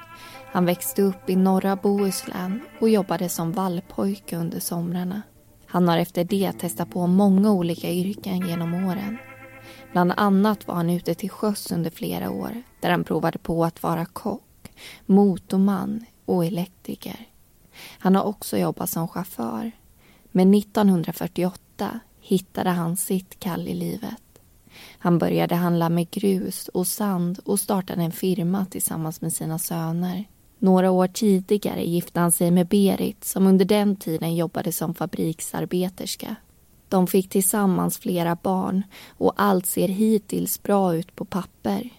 Han 0.53 0.65
växte 0.65 1.01
upp 1.01 1.29
i 1.29 1.35
norra 1.35 1.75
Bohuslän 1.75 2.61
och 2.79 2.89
jobbade 2.89 3.29
som 3.29 3.51
vallpojke 3.51 4.37
under 4.37 4.59
somrarna. 4.59 5.21
Han 5.65 5.87
har 5.87 5.97
efter 5.97 6.23
det 6.23 6.51
testat 6.51 6.91
på 6.91 7.07
många 7.07 7.51
olika 7.51 7.91
yrken 7.91 8.47
genom 8.47 8.73
åren. 8.73 9.17
Bland 9.91 10.13
annat 10.17 10.67
var 10.67 10.75
han 10.75 10.89
ute 10.89 11.13
till 11.15 11.29
sjöss 11.29 11.71
under 11.71 11.89
flera 11.89 12.29
år 12.31 12.61
där 12.79 12.89
han 12.89 13.03
provade 13.03 13.37
på 13.37 13.65
att 13.65 13.83
vara 13.83 14.05
kock, 14.05 14.71
motorman 15.05 16.05
och 16.25 16.45
elektriker. 16.45 17.27
Han 17.99 18.15
har 18.15 18.23
också 18.23 18.57
jobbat 18.57 18.89
som 18.89 19.07
chaufför. 19.07 19.71
Men 20.31 20.53
1948 20.53 21.99
hittade 22.21 22.69
han 22.69 22.97
sitt 22.97 23.39
kall 23.39 23.67
i 23.67 23.73
livet. 23.73 24.21
Han 24.97 25.17
började 25.17 25.55
handla 25.55 25.89
med 25.89 26.11
grus 26.11 26.67
och 26.67 26.87
sand 26.87 27.39
och 27.45 27.59
startade 27.59 28.01
en 28.03 28.11
firma 28.11 28.65
tillsammans 28.65 29.21
med 29.21 29.33
sina 29.33 29.59
söner. 29.59 30.25
Några 30.59 30.91
år 30.91 31.07
tidigare 31.07 31.83
gifte 31.83 32.19
han 32.19 32.31
sig 32.31 32.51
med 32.51 32.67
Berit 32.67 33.23
som 33.23 33.47
under 33.47 33.65
den 33.65 33.95
tiden 33.95 34.35
jobbade 34.35 34.71
som 34.71 34.93
fabriksarbeterska. 34.93 36.35
De 36.91 37.07
fick 37.07 37.29
tillsammans 37.29 37.97
flera 37.97 38.35
barn 38.35 38.83
och 39.09 39.33
allt 39.35 39.65
ser 39.65 39.87
hittills 39.87 40.63
bra 40.63 40.95
ut 40.95 41.15
på 41.15 41.25
papper. 41.25 41.89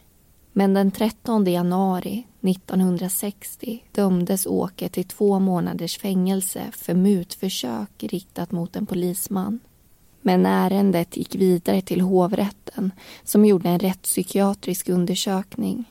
Men 0.52 0.74
den 0.74 0.90
13 0.90 1.46
januari 1.46 2.26
1960 2.40 3.82
dömdes 3.92 4.46
Åke 4.46 4.88
till 4.88 5.04
två 5.04 5.38
månaders 5.38 5.98
fängelse 5.98 6.62
för 6.72 6.94
mutförsök 6.94 7.90
riktat 8.02 8.52
mot 8.52 8.76
en 8.76 8.86
polisman. 8.86 9.60
Men 10.22 10.46
ärendet 10.46 11.16
gick 11.16 11.34
vidare 11.34 11.80
till 11.80 12.00
hovrätten 12.00 12.92
som 13.24 13.44
gjorde 13.44 13.68
en 13.68 13.78
rättspsykiatrisk 13.78 14.88
undersökning. 14.88 15.84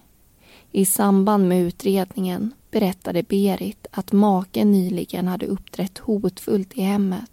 I 0.71 0.85
samband 0.85 1.47
med 1.47 1.61
utredningen 1.61 2.53
berättade 2.71 3.23
Berit 3.23 3.87
att 3.91 4.11
maken 4.11 4.71
nyligen 4.71 5.27
hade 5.27 5.45
uppträtt 5.45 5.97
hotfullt 5.97 6.73
i 6.73 6.81
hemmet. 6.81 7.31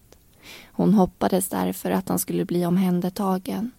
Hon 0.72 0.94
hoppades 0.94 1.48
därför 1.48 1.90
att 1.90 2.08
han 2.08 2.18
skulle 2.18 2.44
bli 2.44 2.66
omhändertagen. 2.66 3.70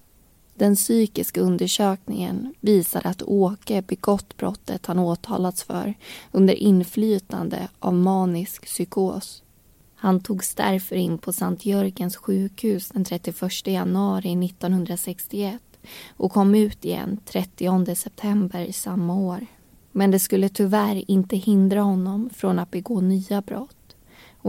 Den 0.55 0.75
psykiska 0.75 1.41
undersökningen 1.41 2.53
visade 2.59 3.09
att 3.09 3.21
Åke 3.21 3.81
begått 3.81 4.37
brottet 4.37 4.85
han 4.85 4.99
åtalats 4.99 5.63
för 5.63 5.93
under 6.31 6.53
inflytande 6.53 7.67
av 7.79 7.93
manisk 7.93 8.65
psykos. 8.65 9.43
Han 9.95 10.19
togs 10.19 10.55
därför 10.55 10.95
in 10.95 11.17
på 11.17 11.33
Sankt 11.33 11.65
Jörgens 11.65 12.17
sjukhus 12.17 12.89
den 12.89 13.05
31 13.05 13.67
januari 13.67 14.45
1961 14.45 15.61
och 16.17 16.31
kom 16.31 16.55
ut 16.55 16.85
igen 16.85 17.19
30 17.25 17.95
september 17.95 18.71
samma 18.71 19.15
år. 19.15 19.45
Men 19.91 20.11
det 20.11 20.19
skulle 20.19 20.49
tyvärr 20.49 21.11
inte 21.11 21.35
hindra 21.37 21.81
honom 21.81 22.29
från 22.33 22.59
att 22.59 22.71
begå 22.71 23.01
nya 23.01 23.41
brott. 23.41 23.78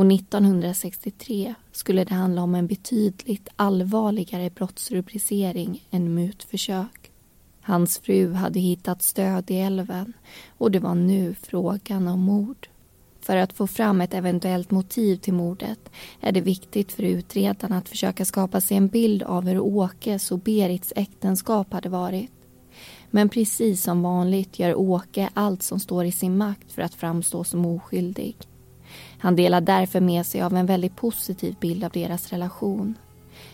Och 0.01 0.13
1963 0.13 1.55
skulle 1.73 2.05
det 2.05 2.15
handla 2.15 2.43
om 2.43 2.55
en 2.55 2.67
betydligt 2.67 3.49
allvarligare 3.57 4.51
brottsrubricering 4.51 5.87
än 5.91 6.15
mutförsök. 6.15 7.11
Hans 7.61 7.99
fru 7.99 8.33
hade 8.33 8.61
hittat 8.61 9.03
stöd 9.03 9.51
i 9.51 9.57
älven 9.57 10.13
och 10.59 10.71
det 10.71 10.79
var 10.79 10.95
nu 10.95 11.35
frågan 11.35 12.09
om 12.09 12.21
mord. 12.21 12.69
För 13.21 13.37
att 13.37 13.53
få 13.53 13.67
fram 13.67 14.01
ett 14.01 14.15
eventuellt 14.15 14.71
motiv 14.71 15.17
till 15.17 15.35
mordet 15.35 15.91
är 16.21 16.33
det 16.33 16.41
viktigt 16.41 16.93
för 16.93 17.03
utredarna 17.03 17.79
att 17.79 17.89
försöka 17.89 18.25
skapa 18.25 18.61
sig 18.61 18.77
en 18.77 18.89
bild 18.89 19.23
av 19.23 19.47
hur 19.47 19.61
Åkes 19.61 20.33
och 20.33 20.39
Berits 20.39 20.93
äktenskap 20.97 21.73
hade 21.73 21.89
varit. 21.89 22.31
Men 23.11 23.29
precis 23.29 23.83
som 23.83 24.03
vanligt 24.03 24.59
gör 24.59 24.75
Åke 24.75 25.31
allt 25.35 25.63
som 25.63 25.81
står 25.81 26.05
i 26.05 26.13
sin 26.13 26.37
makt 26.37 26.73
för 26.73 26.83
att 26.83 26.95
framstå 26.95 27.45
som 27.45 27.67
oskyldig. 27.67 28.37
Han 29.18 29.37
delar 29.37 29.61
därför 29.61 30.00
med 30.00 30.26
sig 30.26 30.42
av 30.42 30.57
en 30.57 30.66
väldigt 30.66 30.96
positiv 30.96 31.57
bild 31.61 31.85
av 31.85 31.90
deras 31.90 32.29
relation. 32.29 32.94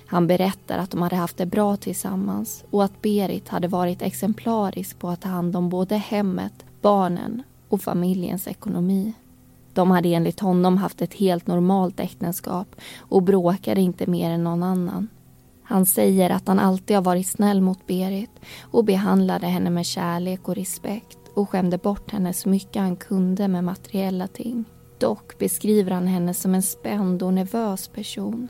Han 0.06 0.26
berättar 0.26 0.78
att 0.78 0.90
de 0.90 1.02
hade 1.02 1.16
haft 1.16 1.36
det 1.36 1.46
bra 1.46 1.76
tillsammans 1.76 2.64
och 2.70 2.84
att 2.84 3.02
Berit 3.02 3.48
hade 3.48 3.68
varit 3.68 4.02
exemplarisk 4.02 4.98
på 4.98 5.08
att 5.08 5.20
ta 5.20 5.28
hand 5.28 5.56
om 5.56 5.68
både 5.68 5.96
hemmet, 5.96 6.64
barnen 6.82 7.42
och 7.68 7.80
familjens 7.80 8.48
ekonomi. 8.48 9.12
De 9.74 9.90
hade 9.90 10.08
enligt 10.08 10.40
honom 10.40 10.76
haft 10.76 11.02
ett 11.02 11.14
helt 11.14 11.46
normalt 11.46 12.00
äktenskap 12.00 12.76
och 12.98 13.22
bråkade 13.22 13.80
inte 13.80 14.06
mer 14.06 14.30
än 14.30 14.44
någon 14.44 14.62
annan. 14.62 15.08
Han 15.62 15.86
säger 15.86 16.30
att 16.30 16.48
han 16.48 16.58
alltid 16.58 16.96
har 16.96 17.02
varit 17.02 17.26
snäll 17.26 17.60
mot 17.60 17.86
Berit 17.86 18.30
och 18.60 18.84
behandlade 18.84 19.46
henne 19.46 19.70
med 19.70 19.86
kärlek 19.86 20.48
och 20.48 20.54
respekt 20.54 21.18
och 21.34 21.50
skämde 21.50 21.78
bort 21.78 22.10
henne 22.10 22.32
så 22.32 22.48
mycket 22.48 22.82
han 22.82 22.96
kunde 22.96 23.48
med 23.48 23.64
materiella 23.64 24.26
ting. 24.26 24.64
Dock 24.98 25.38
beskriver 25.38 25.90
han 25.90 26.06
henne 26.06 26.34
som 26.34 26.54
en 26.54 26.62
spänd 26.62 27.22
och 27.22 27.34
nervös 27.34 27.88
person. 27.88 28.48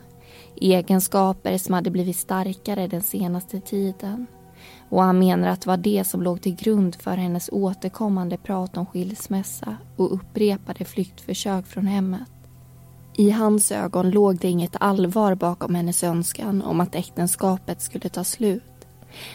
Egenskaper 0.55 1.57
som 1.57 1.73
hade 1.73 1.91
blivit 1.91 2.17
starkare 2.17 2.87
den 2.87 3.01
senaste 3.01 3.59
tiden. 3.59 4.27
Och 4.89 5.03
han 5.03 5.19
menar 5.19 5.47
att 5.47 5.61
det 5.61 5.67
var 5.67 5.77
det 5.77 6.03
som 6.03 6.21
låg 6.21 6.41
till 6.41 6.55
grund 6.55 6.95
för 6.95 7.17
hennes 7.17 7.49
återkommande 7.51 8.37
prat 8.37 8.77
om 8.77 8.85
skilsmässa 8.85 9.77
och 9.95 10.13
upprepade 10.13 10.85
flyktförsök 10.85 11.65
från 11.65 11.87
hemmet. 11.87 12.29
I 13.15 13.29
hans 13.29 13.71
ögon 13.71 14.09
låg 14.11 14.37
det 14.37 14.47
inget 14.47 14.75
allvar 14.79 15.35
bakom 15.35 15.75
hennes 15.75 16.03
önskan 16.03 16.61
om 16.61 16.81
att 16.81 16.95
äktenskapet 16.95 17.81
skulle 17.81 18.09
ta 18.09 18.23
slut. 18.23 18.63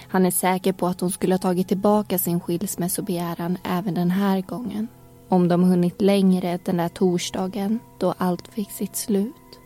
Han 0.09 0.27
är 0.27 0.31
säker 0.31 0.73
på 0.73 0.87
att 0.87 1.01
hon 1.01 1.11
skulle 1.11 1.35
ha 1.35 1.39
tagit 1.39 1.69
tillbaka 1.69 2.19
sin 2.19 2.41
skilsmässobegäran 2.41 3.59
även 3.65 3.95
den 3.95 4.11
här 4.11 4.41
gången. 4.41 4.89
Om 5.33 5.49
de 5.49 5.65
hunnit 5.65 6.03
längre 6.03 6.59
den 6.65 6.77
där 6.77 6.89
torsdagen 6.89 7.81
då 7.99 8.15
allt 8.19 8.49
fick 8.49 8.71
sitt 8.71 8.97
slut. 8.97 9.61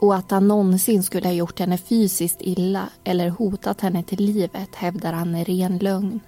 Och 0.00 0.14
att 0.14 0.30
han 0.30 0.48
någonsin 0.48 1.02
skulle 1.02 1.28
ha 1.28 1.32
gjort 1.32 1.60
henne 1.60 1.78
fysiskt 1.78 2.36
illa 2.40 2.88
eller 3.04 3.28
hotat 3.28 3.80
henne 3.80 4.02
till 4.02 4.24
livet 4.24 4.74
hävdar 4.74 5.12
han 5.12 5.34
är 5.34 5.44
ren 5.44 5.78
lögn. 5.78 6.20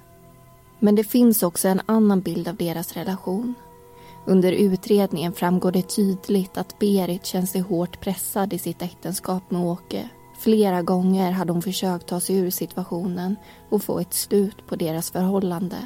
Men 0.78 0.94
det 0.94 1.04
finns 1.04 1.42
också 1.42 1.68
en 1.68 1.80
annan 1.86 2.20
bild 2.20 2.48
av 2.48 2.56
deras 2.56 2.92
relation. 2.92 3.54
Under 4.26 4.52
utredningen 4.52 5.32
framgår 5.32 5.72
det 5.72 5.88
tydligt 5.96 6.58
att 6.58 6.78
Berit 6.78 7.26
känner 7.26 7.46
sig 7.46 7.60
hårt 7.60 8.00
pressad 8.00 8.52
i 8.52 8.58
sitt 8.58 8.82
äktenskap 8.82 9.50
med 9.50 9.60
Åke. 9.60 10.08
Flera 10.38 10.82
gånger 10.82 11.30
hade 11.30 11.52
hon 11.52 11.62
försökt 11.62 12.06
ta 12.06 12.20
sig 12.20 12.36
ur 12.36 12.50
situationen 12.50 13.36
och 13.70 13.82
få 13.82 13.98
ett 13.98 14.14
slut 14.14 14.66
på 14.66 14.76
deras 14.76 15.10
förhållande. 15.10 15.76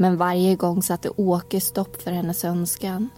Men 0.00 0.16
varje 0.16 0.56
gång 0.56 0.82
satte 0.82 1.10
Åke 1.10 1.60
stopp 1.60 2.02
för 2.02 2.10
hennes 2.10 2.44
önskan. 2.44 3.08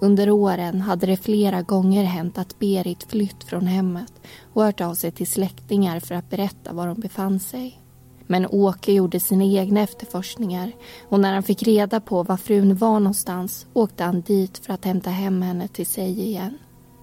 Under 0.00 0.30
åren 0.30 0.80
hade 0.80 1.06
det 1.06 1.16
flera 1.16 1.62
gånger 1.62 2.04
hänt 2.04 2.38
att 2.38 2.58
Berit 2.58 3.02
flytt 3.02 3.44
från 3.44 3.66
hemmet 3.66 4.12
och 4.52 4.62
hört 4.62 4.80
av 4.80 4.94
sig 4.94 5.10
till 5.10 5.26
släktingar 5.26 6.00
för 6.00 6.14
att 6.14 6.30
berätta 6.30 6.72
var 6.72 6.86
hon 6.86 7.00
befann 7.00 7.40
sig. 7.40 7.80
Men 8.26 8.46
Åke 8.46 8.92
gjorde 8.92 9.20
sina 9.20 9.44
egna 9.44 9.80
efterforskningar 9.80 10.72
och 11.08 11.20
när 11.20 11.34
han 11.34 11.42
fick 11.42 11.62
reda 11.62 12.00
på 12.00 12.22
var 12.22 12.36
frun 12.36 12.76
var 12.76 13.00
någonstans 13.00 13.66
åkte 13.72 14.04
han 14.04 14.20
dit 14.20 14.58
för 14.58 14.72
att 14.72 14.84
hämta 14.84 15.10
hem 15.10 15.42
henne 15.42 15.68
till 15.68 15.86
sig 15.86 16.20
igen. 16.20 16.58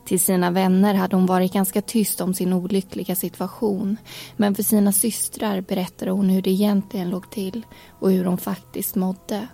Till 0.08 0.20
sina 0.20 0.52
vänner 0.52 0.94
hade 0.94 1.16
hon 1.16 1.26
varit 1.26 1.54
ganska 1.54 1.82
tyst 1.82 2.22
om 2.22 2.34
sin 2.34 2.54
olyckliga 2.54 3.16
situation 3.16 3.98
men 4.38 4.56
för 4.56 4.64
sina 4.64 4.92
systrar 4.92 5.62
berättade 5.62 6.12
hon 6.12 6.30
hur 6.30 6.42
det 6.42 6.50
egentligen 6.50 7.10
låg 7.10 7.30
till 7.30 7.66
och 8.00 8.12
hur 8.12 8.26
hon 8.26 8.38
faktiskt 8.38 8.96
mådde. 8.96 9.48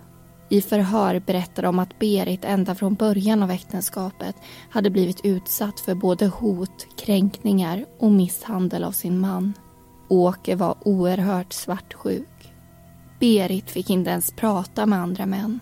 I 0.48 0.60
förhör 0.60 1.22
berättade 1.26 1.68
de 1.68 1.78
att 1.78 1.98
Berit 1.98 2.44
ända 2.44 2.74
från 2.74 2.94
början 2.94 3.42
av 3.42 3.50
äktenskapet 3.50 4.36
hade 4.70 4.90
blivit 4.90 5.24
utsatt 5.24 5.80
för 5.80 5.94
både 5.94 6.26
hot, 6.26 6.86
kränkningar 6.96 7.84
och 7.98 8.12
misshandel 8.12 8.84
av 8.84 8.92
sin 8.92 9.18
man. 9.20 9.52
Åke 10.08 10.56
var 10.56 10.74
oerhört 10.84 11.52
svartsjuk. 11.52 12.52
Berit 13.20 13.70
fick 13.70 13.90
inte 13.90 14.10
ens 14.10 14.32
prata 14.32 14.86
med 14.86 14.98
andra 14.98 15.26
män. 15.26 15.60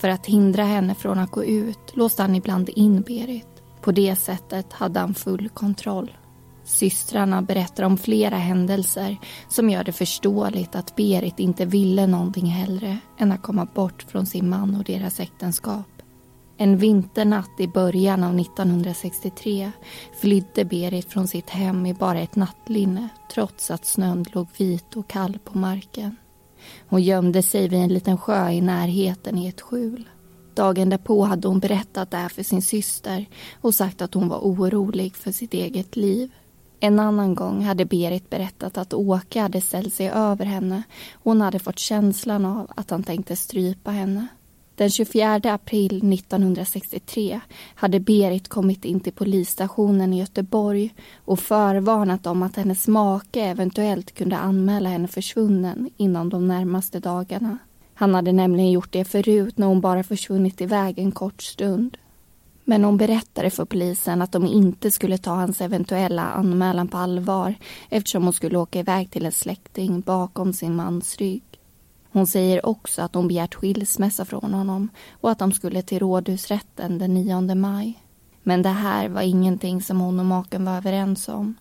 För 0.00 0.08
att 0.08 0.26
hindra 0.26 0.64
henne 0.64 0.94
från 0.94 1.18
att 1.18 1.30
gå 1.30 1.44
ut 1.44 1.96
låste 1.96 2.22
han 2.22 2.34
ibland 2.34 2.68
in 2.68 3.02
Berit. 3.02 3.55
På 3.80 3.92
det 3.92 4.16
sättet 4.16 4.72
hade 4.72 5.00
han 5.00 5.14
full 5.14 5.48
kontroll. 5.48 6.16
Systrarna 6.64 7.42
berättar 7.42 7.82
om 7.82 7.98
flera 7.98 8.36
händelser 8.36 9.16
som 9.48 9.70
gör 9.70 9.84
det 9.84 9.92
förståeligt 9.92 10.74
att 10.74 10.96
Berit 10.96 11.38
inte 11.38 11.64
ville 11.64 12.06
någonting 12.06 12.46
hellre 12.46 12.98
än 13.18 13.32
att 13.32 13.42
komma 13.42 13.68
bort 13.74 14.02
från 14.08 14.26
sin 14.26 14.48
man 14.48 14.74
och 14.74 14.84
deras 14.84 15.20
äktenskap. 15.20 15.86
En 16.58 16.78
vinternatt 16.78 17.60
i 17.60 17.68
början 17.68 18.24
av 18.24 18.40
1963 18.40 19.70
flydde 20.20 20.64
Berit 20.64 21.12
från 21.12 21.28
sitt 21.28 21.50
hem 21.50 21.86
i 21.86 21.94
bara 21.94 22.20
ett 22.20 22.36
nattlinne 22.36 23.08
trots 23.32 23.70
att 23.70 23.86
snön 23.86 24.24
låg 24.32 24.46
vit 24.56 24.96
och 24.96 25.08
kall 25.08 25.38
på 25.44 25.58
marken. 25.58 26.16
Hon 26.88 27.02
gömde 27.02 27.42
sig 27.42 27.68
vid 27.68 27.78
en 27.78 27.94
liten 27.94 28.18
sjö 28.18 28.50
i 28.50 28.60
närheten 28.60 29.38
i 29.38 29.46
ett 29.46 29.60
skjul. 29.60 30.08
Dagen 30.56 30.90
därpå 30.90 31.24
hade 31.24 31.48
hon 31.48 31.60
berättat 31.60 32.10
det 32.10 32.16
här 32.16 32.28
för 32.28 32.42
sin 32.42 32.62
syster 32.62 33.26
och 33.60 33.74
sagt 33.74 34.02
att 34.02 34.14
hon 34.14 34.28
var 34.28 34.38
orolig 34.38 35.16
för 35.16 35.32
sitt 35.32 35.54
eget 35.54 35.96
liv. 35.96 36.30
En 36.80 37.00
annan 37.00 37.34
gång 37.34 37.64
hade 37.64 37.84
Berit 37.84 38.30
berättat 38.30 38.78
att 38.78 38.94
Åke 38.94 39.40
hade 39.40 39.60
ställt 39.60 39.94
sig 39.94 40.08
över 40.08 40.44
henne 40.44 40.82
och 41.12 41.24
hon 41.32 41.40
hade 41.40 41.58
fått 41.58 41.78
känslan 41.78 42.44
av 42.44 42.70
att 42.76 42.90
han 42.90 43.02
tänkte 43.02 43.36
strypa 43.36 43.90
henne. 43.90 44.26
Den 44.74 44.90
24 44.90 45.34
april 45.44 46.12
1963 46.12 47.40
hade 47.74 48.00
Berit 48.00 48.48
kommit 48.48 48.84
in 48.84 49.00
till 49.00 49.12
polisstationen 49.12 50.12
i 50.12 50.18
Göteborg 50.18 50.94
och 51.24 51.40
förvarnat 51.40 52.26
om 52.26 52.42
att 52.42 52.56
hennes 52.56 52.88
make 52.88 53.40
eventuellt 53.40 54.14
kunde 54.14 54.36
anmäla 54.36 54.88
henne 54.88 55.08
försvunnen 55.08 55.90
inom 55.96 56.28
de 56.28 56.48
närmaste 56.48 57.00
dagarna. 57.00 57.58
Han 57.98 58.14
hade 58.14 58.32
nämligen 58.32 58.70
gjort 58.70 58.92
det 58.92 59.04
förut 59.04 59.58
när 59.58 59.66
hon 59.66 59.80
bara 59.80 60.02
försvunnit 60.02 60.60
iväg 60.60 60.98
en 60.98 61.12
kort 61.12 61.42
stund. 61.42 61.96
Men 62.64 62.84
hon 62.84 62.96
berättade 62.96 63.50
för 63.50 63.64
polisen 63.64 64.22
att 64.22 64.32
de 64.32 64.46
inte 64.46 64.90
skulle 64.90 65.18
ta 65.18 65.30
hans 65.30 65.60
eventuella 65.60 66.22
anmälan 66.22 66.88
på 66.88 66.96
allvar 66.96 67.54
eftersom 67.88 68.24
hon 68.24 68.32
skulle 68.32 68.58
åka 68.58 68.78
iväg 68.78 69.10
till 69.10 69.26
en 69.26 69.32
släkting 69.32 70.00
bakom 70.00 70.52
sin 70.52 70.76
mans 70.76 71.16
rygg. 71.16 71.42
Hon 72.12 72.26
säger 72.26 72.66
också 72.66 73.02
att 73.02 73.14
hon 73.14 73.28
begärt 73.28 73.54
skilsmässa 73.54 74.24
från 74.24 74.54
honom 74.54 74.88
och 75.10 75.30
att 75.30 75.38
de 75.38 75.52
skulle 75.52 75.82
till 75.82 75.98
rådhusrätten 75.98 76.98
den 76.98 77.14
9 77.14 77.54
maj. 77.54 78.02
Men 78.42 78.62
det 78.62 78.68
här 78.68 79.08
var 79.08 79.22
ingenting 79.22 79.82
som 79.82 80.00
hon 80.00 80.20
och 80.20 80.26
maken 80.26 80.64
var 80.64 80.76
överens 80.76 81.28
om. 81.28 81.54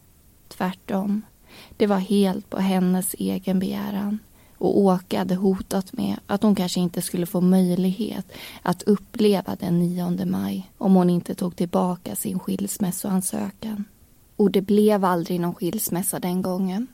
Tvärtom. 0.47 1.21
Det 1.77 1.87
var 1.87 1.97
helt 1.97 2.49
på 2.49 2.57
hennes 2.57 3.13
egen 3.13 3.59
begäran 3.59 4.19
och 4.57 4.77
Åke 4.79 5.17
hade 5.17 5.35
hotat 5.35 5.93
med 5.93 6.19
att 6.27 6.43
hon 6.43 6.55
kanske 6.55 6.79
inte 6.79 7.01
skulle 7.01 7.25
få 7.25 7.41
möjlighet 7.41 8.31
att 8.61 8.83
uppleva 8.83 9.55
den 9.55 9.79
9 9.79 10.25
maj 10.25 10.71
om 10.77 10.95
hon 10.95 11.09
inte 11.09 11.35
tog 11.35 11.55
tillbaka 11.55 12.15
sin 12.15 12.39
skilsmässoansökan. 12.39 13.85
Och 14.35 14.51
det 14.51 14.61
blev 14.61 15.05
aldrig 15.05 15.39
någon 15.39 15.55
skilsmässa 15.55 16.19
den 16.19 16.41
gången. 16.41 16.87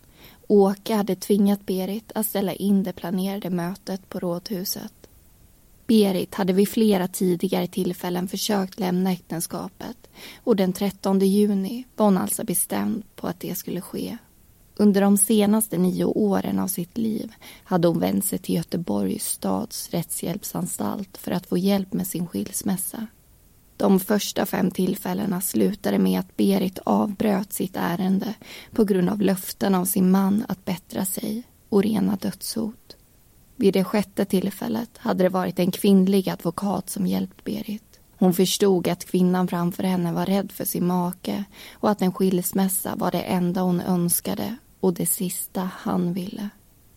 Åke 0.47 0.95
hade 0.95 1.15
tvingat 1.15 1.65
Berit 1.65 2.11
att 2.15 2.25
ställa 2.25 2.53
in 2.53 2.83
det 2.83 2.93
planerade 2.93 3.49
mötet 3.49 4.09
på 4.09 4.19
rådhuset. 4.19 4.93
Berit 5.87 6.35
hade 6.35 6.53
vid 6.53 6.69
flera 6.69 7.07
tidigare 7.07 7.67
tillfällen 7.67 8.27
försökt 8.27 8.79
lämna 8.79 9.11
äktenskapet 9.11 9.97
och 10.43 10.55
den 10.55 10.73
13 10.73 11.19
juni 11.19 11.83
var 11.95 12.05
hon 12.05 12.17
alltså 12.17 12.43
bestämd 12.43 13.03
på 13.15 13.27
att 13.27 13.39
det 13.39 13.55
skulle 13.55 13.81
ske. 13.81 14.17
Under 14.81 15.01
de 15.01 15.17
senaste 15.17 15.77
nio 15.77 16.05
åren 16.05 16.59
av 16.59 16.67
sitt 16.67 16.97
liv 16.97 17.33
hade 17.63 17.87
hon 17.87 17.99
vänt 17.99 18.25
sig 18.25 18.39
till 18.39 18.55
Göteborgs 18.55 19.27
stads 19.27 19.89
rättshjälpsanstalt 19.89 21.17
för 21.17 21.31
att 21.31 21.47
få 21.47 21.57
hjälp 21.57 21.93
med 21.93 22.07
sin 22.07 22.27
skilsmässa. 22.27 23.07
De 23.77 23.99
första 23.99 24.45
fem 24.45 24.71
tillfällena 24.71 25.41
slutade 25.41 25.99
med 25.99 26.19
att 26.19 26.37
Berit 26.37 26.79
avbröt 26.79 27.53
sitt 27.53 27.75
ärende 27.75 28.33
på 28.71 28.83
grund 28.83 29.09
av 29.09 29.21
löften 29.21 29.75
av 29.75 29.85
sin 29.85 30.11
man 30.11 30.45
att 30.47 30.65
bättra 30.65 31.05
sig 31.05 31.43
och 31.69 31.83
rena 31.83 32.15
dödshot. 32.15 32.97
Vid 33.55 33.73
det 33.73 33.83
sjätte 33.83 34.25
tillfället 34.25 34.97
hade 34.97 35.23
det 35.23 35.29
varit 35.29 35.59
en 35.59 35.71
kvinnlig 35.71 36.29
advokat 36.29 36.89
som 36.89 37.07
hjälpt 37.07 37.43
Berit. 37.43 37.99
Hon 38.17 38.33
förstod 38.33 38.87
att 38.87 39.05
kvinnan 39.05 39.47
framför 39.47 39.83
henne 39.83 40.13
var 40.13 40.25
rädd 40.25 40.51
för 40.51 40.65
sin 40.65 40.87
make 40.87 41.43
och 41.73 41.89
att 41.89 42.01
en 42.01 42.13
skilsmässa 42.13 42.95
var 42.95 43.11
det 43.11 43.21
enda 43.21 43.61
hon 43.61 43.81
önskade 43.81 44.57
och 44.81 44.93
det 44.93 45.05
sista 45.05 45.69
han 45.77 46.13
ville. 46.13 46.49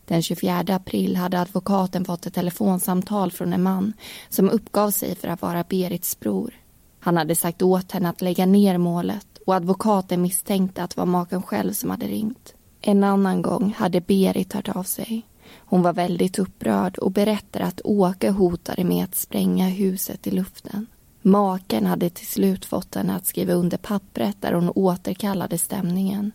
Den 0.04 0.22
24 0.22 0.64
april 0.68 1.16
hade 1.16 1.40
advokaten 1.40 2.04
fått 2.04 2.26
ett 2.26 2.34
telefonsamtal 2.34 3.32
från 3.32 3.52
en 3.52 3.62
man 3.62 3.92
som 4.28 4.50
uppgav 4.50 4.90
sig 4.90 5.14
för 5.14 5.28
att 5.28 5.42
vara 5.42 5.64
Berits 5.64 6.20
bror. 6.20 6.54
Han 7.00 7.16
hade 7.16 7.36
sagt 7.36 7.62
åt 7.62 7.92
henne 7.92 8.08
att 8.08 8.22
lägga 8.22 8.46
ner 8.46 8.78
målet 8.78 9.26
och 9.46 9.54
advokaten 9.54 10.22
misstänkte 10.22 10.82
att 10.82 10.90
det 10.90 11.00
var 11.00 11.06
maken 11.06 11.42
själv 11.42 11.72
som 11.72 11.90
hade 11.90 12.06
ringt. 12.06 12.54
En 12.80 13.04
annan 13.04 13.42
gång 13.42 13.74
hade 13.78 14.00
Berit 14.00 14.52
hört 14.52 14.68
av 14.68 14.82
sig. 14.82 15.26
Hon 15.56 15.82
var 15.82 15.92
väldigt 15.92 16.38
upprörd 16.38 16.98
och 16.98 17.10
berättade 17.10 17.64
att 17.64 17.80
Åke 17.84 18.30
hotade 18.30 18.84
med 18.84 19.04
att 19.04 19.14
spränga 19.14 19.68
huset 19.68 20.26
i 20.26 20.30
luften. 20.30 20.86
Maken 21.22 21.86
hade 21.86 22.10
till 22.10 22.26
slut 22.26 22.64
fått 22.64 22.94
henne 22.94 23.16
att 23.16 23.26
skriva 23.26 23.52
under 23.52 23.76
pappret 23.76 24.36
där 24.42 24.52
hon 24.52 24.70
återkallade 24.74 25.58
stämningen. 25.58 26.32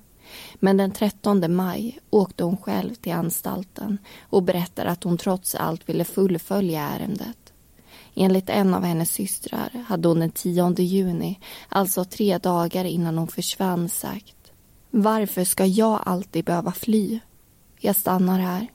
Men 0.55 0.77
den 0.77 0.91
13 0.91 1.55
maj 1.55 1.99
åkte 2.09 2.43
hon 2.43 2.57
själv 2.57 2.95
till 2.95 3.13
anstalten 3.13 3.97
och 4.21 4.43
berättade 4.43 4.89
att 4.89 5.03
hon 5.03 5.17
trots 5.17 5.55
allt 5.55 5.89
ville 5.89 6.03
fullfölja 6.03 6.81
ärendet. 6.81 7.53
Enligt 8.15 8.49
en 8.49 8.73
av 8.73 8.83
hennes 8.83 9.11
systrar 9.11 9.83
hade 9.87 10.07
hon 10.07 10.19
den 10.19 10.31
10 10.31 10.73
juni, 10.77 11.39
alltså 11.69 12.05
tre 12.05 12.37
dagar 12.37 12.85
innan 12.85 13.17
hon 13.17 13.27
försvann, 13.27 13.89
sagt 13.89 14.51
Varför 14.91 15.43
ska 15.43 15.65
jag 15.65 16.01
alltid 16.05 16.45
behöva 16.45 16.71
fly? 16.71 17.19
Jag 17.79 17.95
stannar 17.95 18.39
här. 18.39 18.67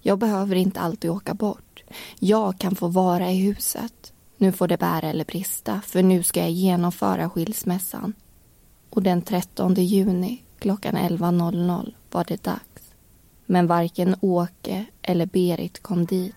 Jag 0.00 0.18
behöver 0.18 0.56
inte 0.56 0.80
alltid 0.80 1.10
åka 1.10 1.34
bort. 1.34 1.84
Jag 2.18 2.58
kan 2.58 2.74
få 2.74 2.88
vara 2.88 3.30
i 3.30 3.36
huset. 3.36 4.12
Nu 4.36 4.52
får 4.52 4.68
det 4.68 4.78
bära 4.78 5.10
eller 5.10 5.24
brista, 5.24 5.80
för 5.86 6.02
nu 6.02 6.22
ska 6.22 6.40
jag 6.40 6.50
genomföra 6.50 7.30
skilsmässan. 7.30 8.12
Och 8.90 9.02
den 9.02 9.22
13 9.22 9.74
juni 9.74 10.42
klockan 10.58 10.96
11.00 10.96 11.94
var 12.10 12.24
det 12.24 12.42
dags. 12.42 12.94
Men 13.46 13.66
varken 13.66 14.16
Åke 14.20 14.84
eller 15.02 15.26
Berit 15.26 15.82
kom 15.82 16.06
dit. 16.06 16.34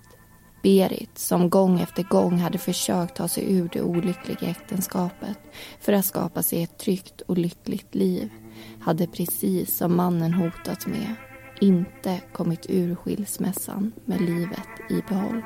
Berit, 0.64 1.18
som 1.18 1.50
gång 1.50 1.80
efter 1.80 2.04
gång 2.04 2.38
hade 2.38 2.58
försökt 2.58 3.16
ta 3.16 3.28
sig 3.28 3.54
ur 3.54 3.70
det 3.74 3.82
olyckliga 3.82 4.50
äktenskapet 4.50 5.38
för 5.80 5.94
att 5.94 6.06
skapa 6.06 6.44
sig 6.44 6.64
ett 6.64 6.78
tryggt 6.78 7.22
och 7.22 7.38
lyckligt 7.38 7.96
liv, 7.96 8.30
hade 8.80 9.08
precis 9.08 9.78
som 9.78 9.96
mannen 9.96 10.34
hotat 10.34 10.88
med 10.88 11.16
inte 11.62 12.22
kommit 12.34 12.66
ur 12.70 12.96
skilsmässan 12.96 13.92
med 14.06 14.22
livet 14.22 14.68
i 14.90 15.02
behåll. 15.10 15.42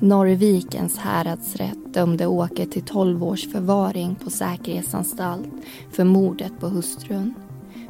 Norrvikens 0.00 0.98
häradsrätt 0.98 1.94
dömde 1.94 2.26
Åke 2.26 2.66
till 2.66 2.82
12 2.82 3.24
års 3.24 3.52
förvaring 3.52 4.14
på 4.14 4.30
säkerhetsanstalt 4.30 5.48
för 5.90 6.04
mordet 6.04 6.52
på 6.60 6.68
hustrun. 6.68 7.34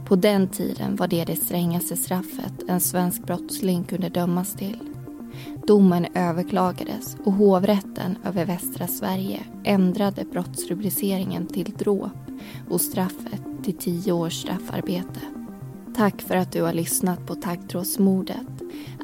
På 0.07 0.17
den 0.17 0.49
tiden 0.49 0.97
var 0.97 1.09
det 1.09 1.25
det 1.25 1.37
strängaste 1.37 1.97
straffet 1.97 2.53
en 2.69 2.81
svensk 2.81 3.27
brottsling 3.27 3.85
kunde 3.85 4.09
dömas 4.09 4.55
till. 4.55 4.79
Domen 5.67 6.07
överklagades 6.15 7.17
och 7.25 7.33
hovrätten 7.33 8.17
över 8.25 8.45
västra 8.45 8.87
Sverige 8.87 9.41
ändrade 9.65 10.25
brottsrubriceringen 10.25 11.47
till 11.47 11.75
dråp 11.79 12.13
och 12.71 12.81
straffet 12.81 13.43
till 13.63 13.77
tio 13.77 14.13
års 14.13 14.43
straffarbete. 14.43 15.21
Tack 15.97 16.23
för 16.23 16.37
att 16.37 16.53
du 16.53 16.63
har 16.63 16.73
lyssnat 16.73 17.27
på 17.27 17.35
Taggtrådsmordet. 17.35 18.58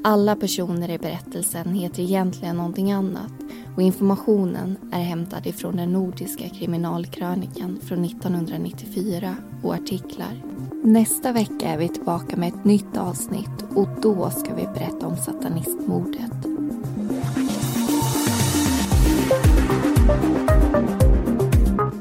Alla 0.04 0.36
personer 0.36 0.90
i 0.90 0.98
berättelsen 0.98 1.74
heter 1.74 2.02
egentligen 2.02 2.56
någonting 2.56 2.92
annat 2.92 3.32
och 3.76 3.82
informationen 3.82 4.76
är 4.92 5.02
hämtad 5.02 5.46
ifrån 5.46 5.76
den 5.76 5.92
nordiska 5.92 6.48
kriminalkrönikan 6.48 7.78
från 7.82 8.04
1994 8.04 9.36
och 9.62 9.74
artiklar. 9.74 10.42
Nästa 10.84 11.32
vecka 11.32 11.68
är 11.68 11.78
vi 11.78 11.88
tillbaka 11.88 12.36
med 12.36 12.48
ett 12.48 12.64
nytt 12.64 12.96
avsnitt 12.96 13.64
och 13.74 13.88
då 14.02 14.30
ska 14.30 14.54
vi 14.54 14.66
berätta 14.66 15.06
om 15.06 15.16
satanistmordet. 15.16 16.63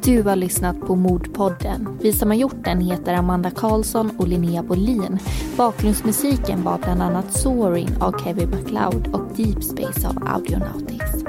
Du 0.05 0.23
har 0.23 0.35
lyssnat 0.35 0.79
på 0.79 0.95
Mordpodden. 0.95 1.99
Vi 2.01 2.13
som 2.13 2.29
har 2.29 2.37
gjort 2.37 2.63
den 2.63 2.81
heter 2.81 3.13
Amanda 3.13 3.51
Karlsson 3.51 4.11
och 4.17 4.27
Linnea 4.27 4.63
Bolin. 4.63 5.19
Bakgrundsmusiken 5.57 6.63
var 6.63 6.77
bland 6.77 7.01
annat 7.01 7.33
Soaring 7.33 7.89
av 7.99 8.23
Kevin 8.23 8.49
MacLeod 8.49 9.07
och 9.07 9.35
Deep 9.35 9.63
Space 9.63 10.07
av 10.07 10.27
Audionautics. 10.27 11.22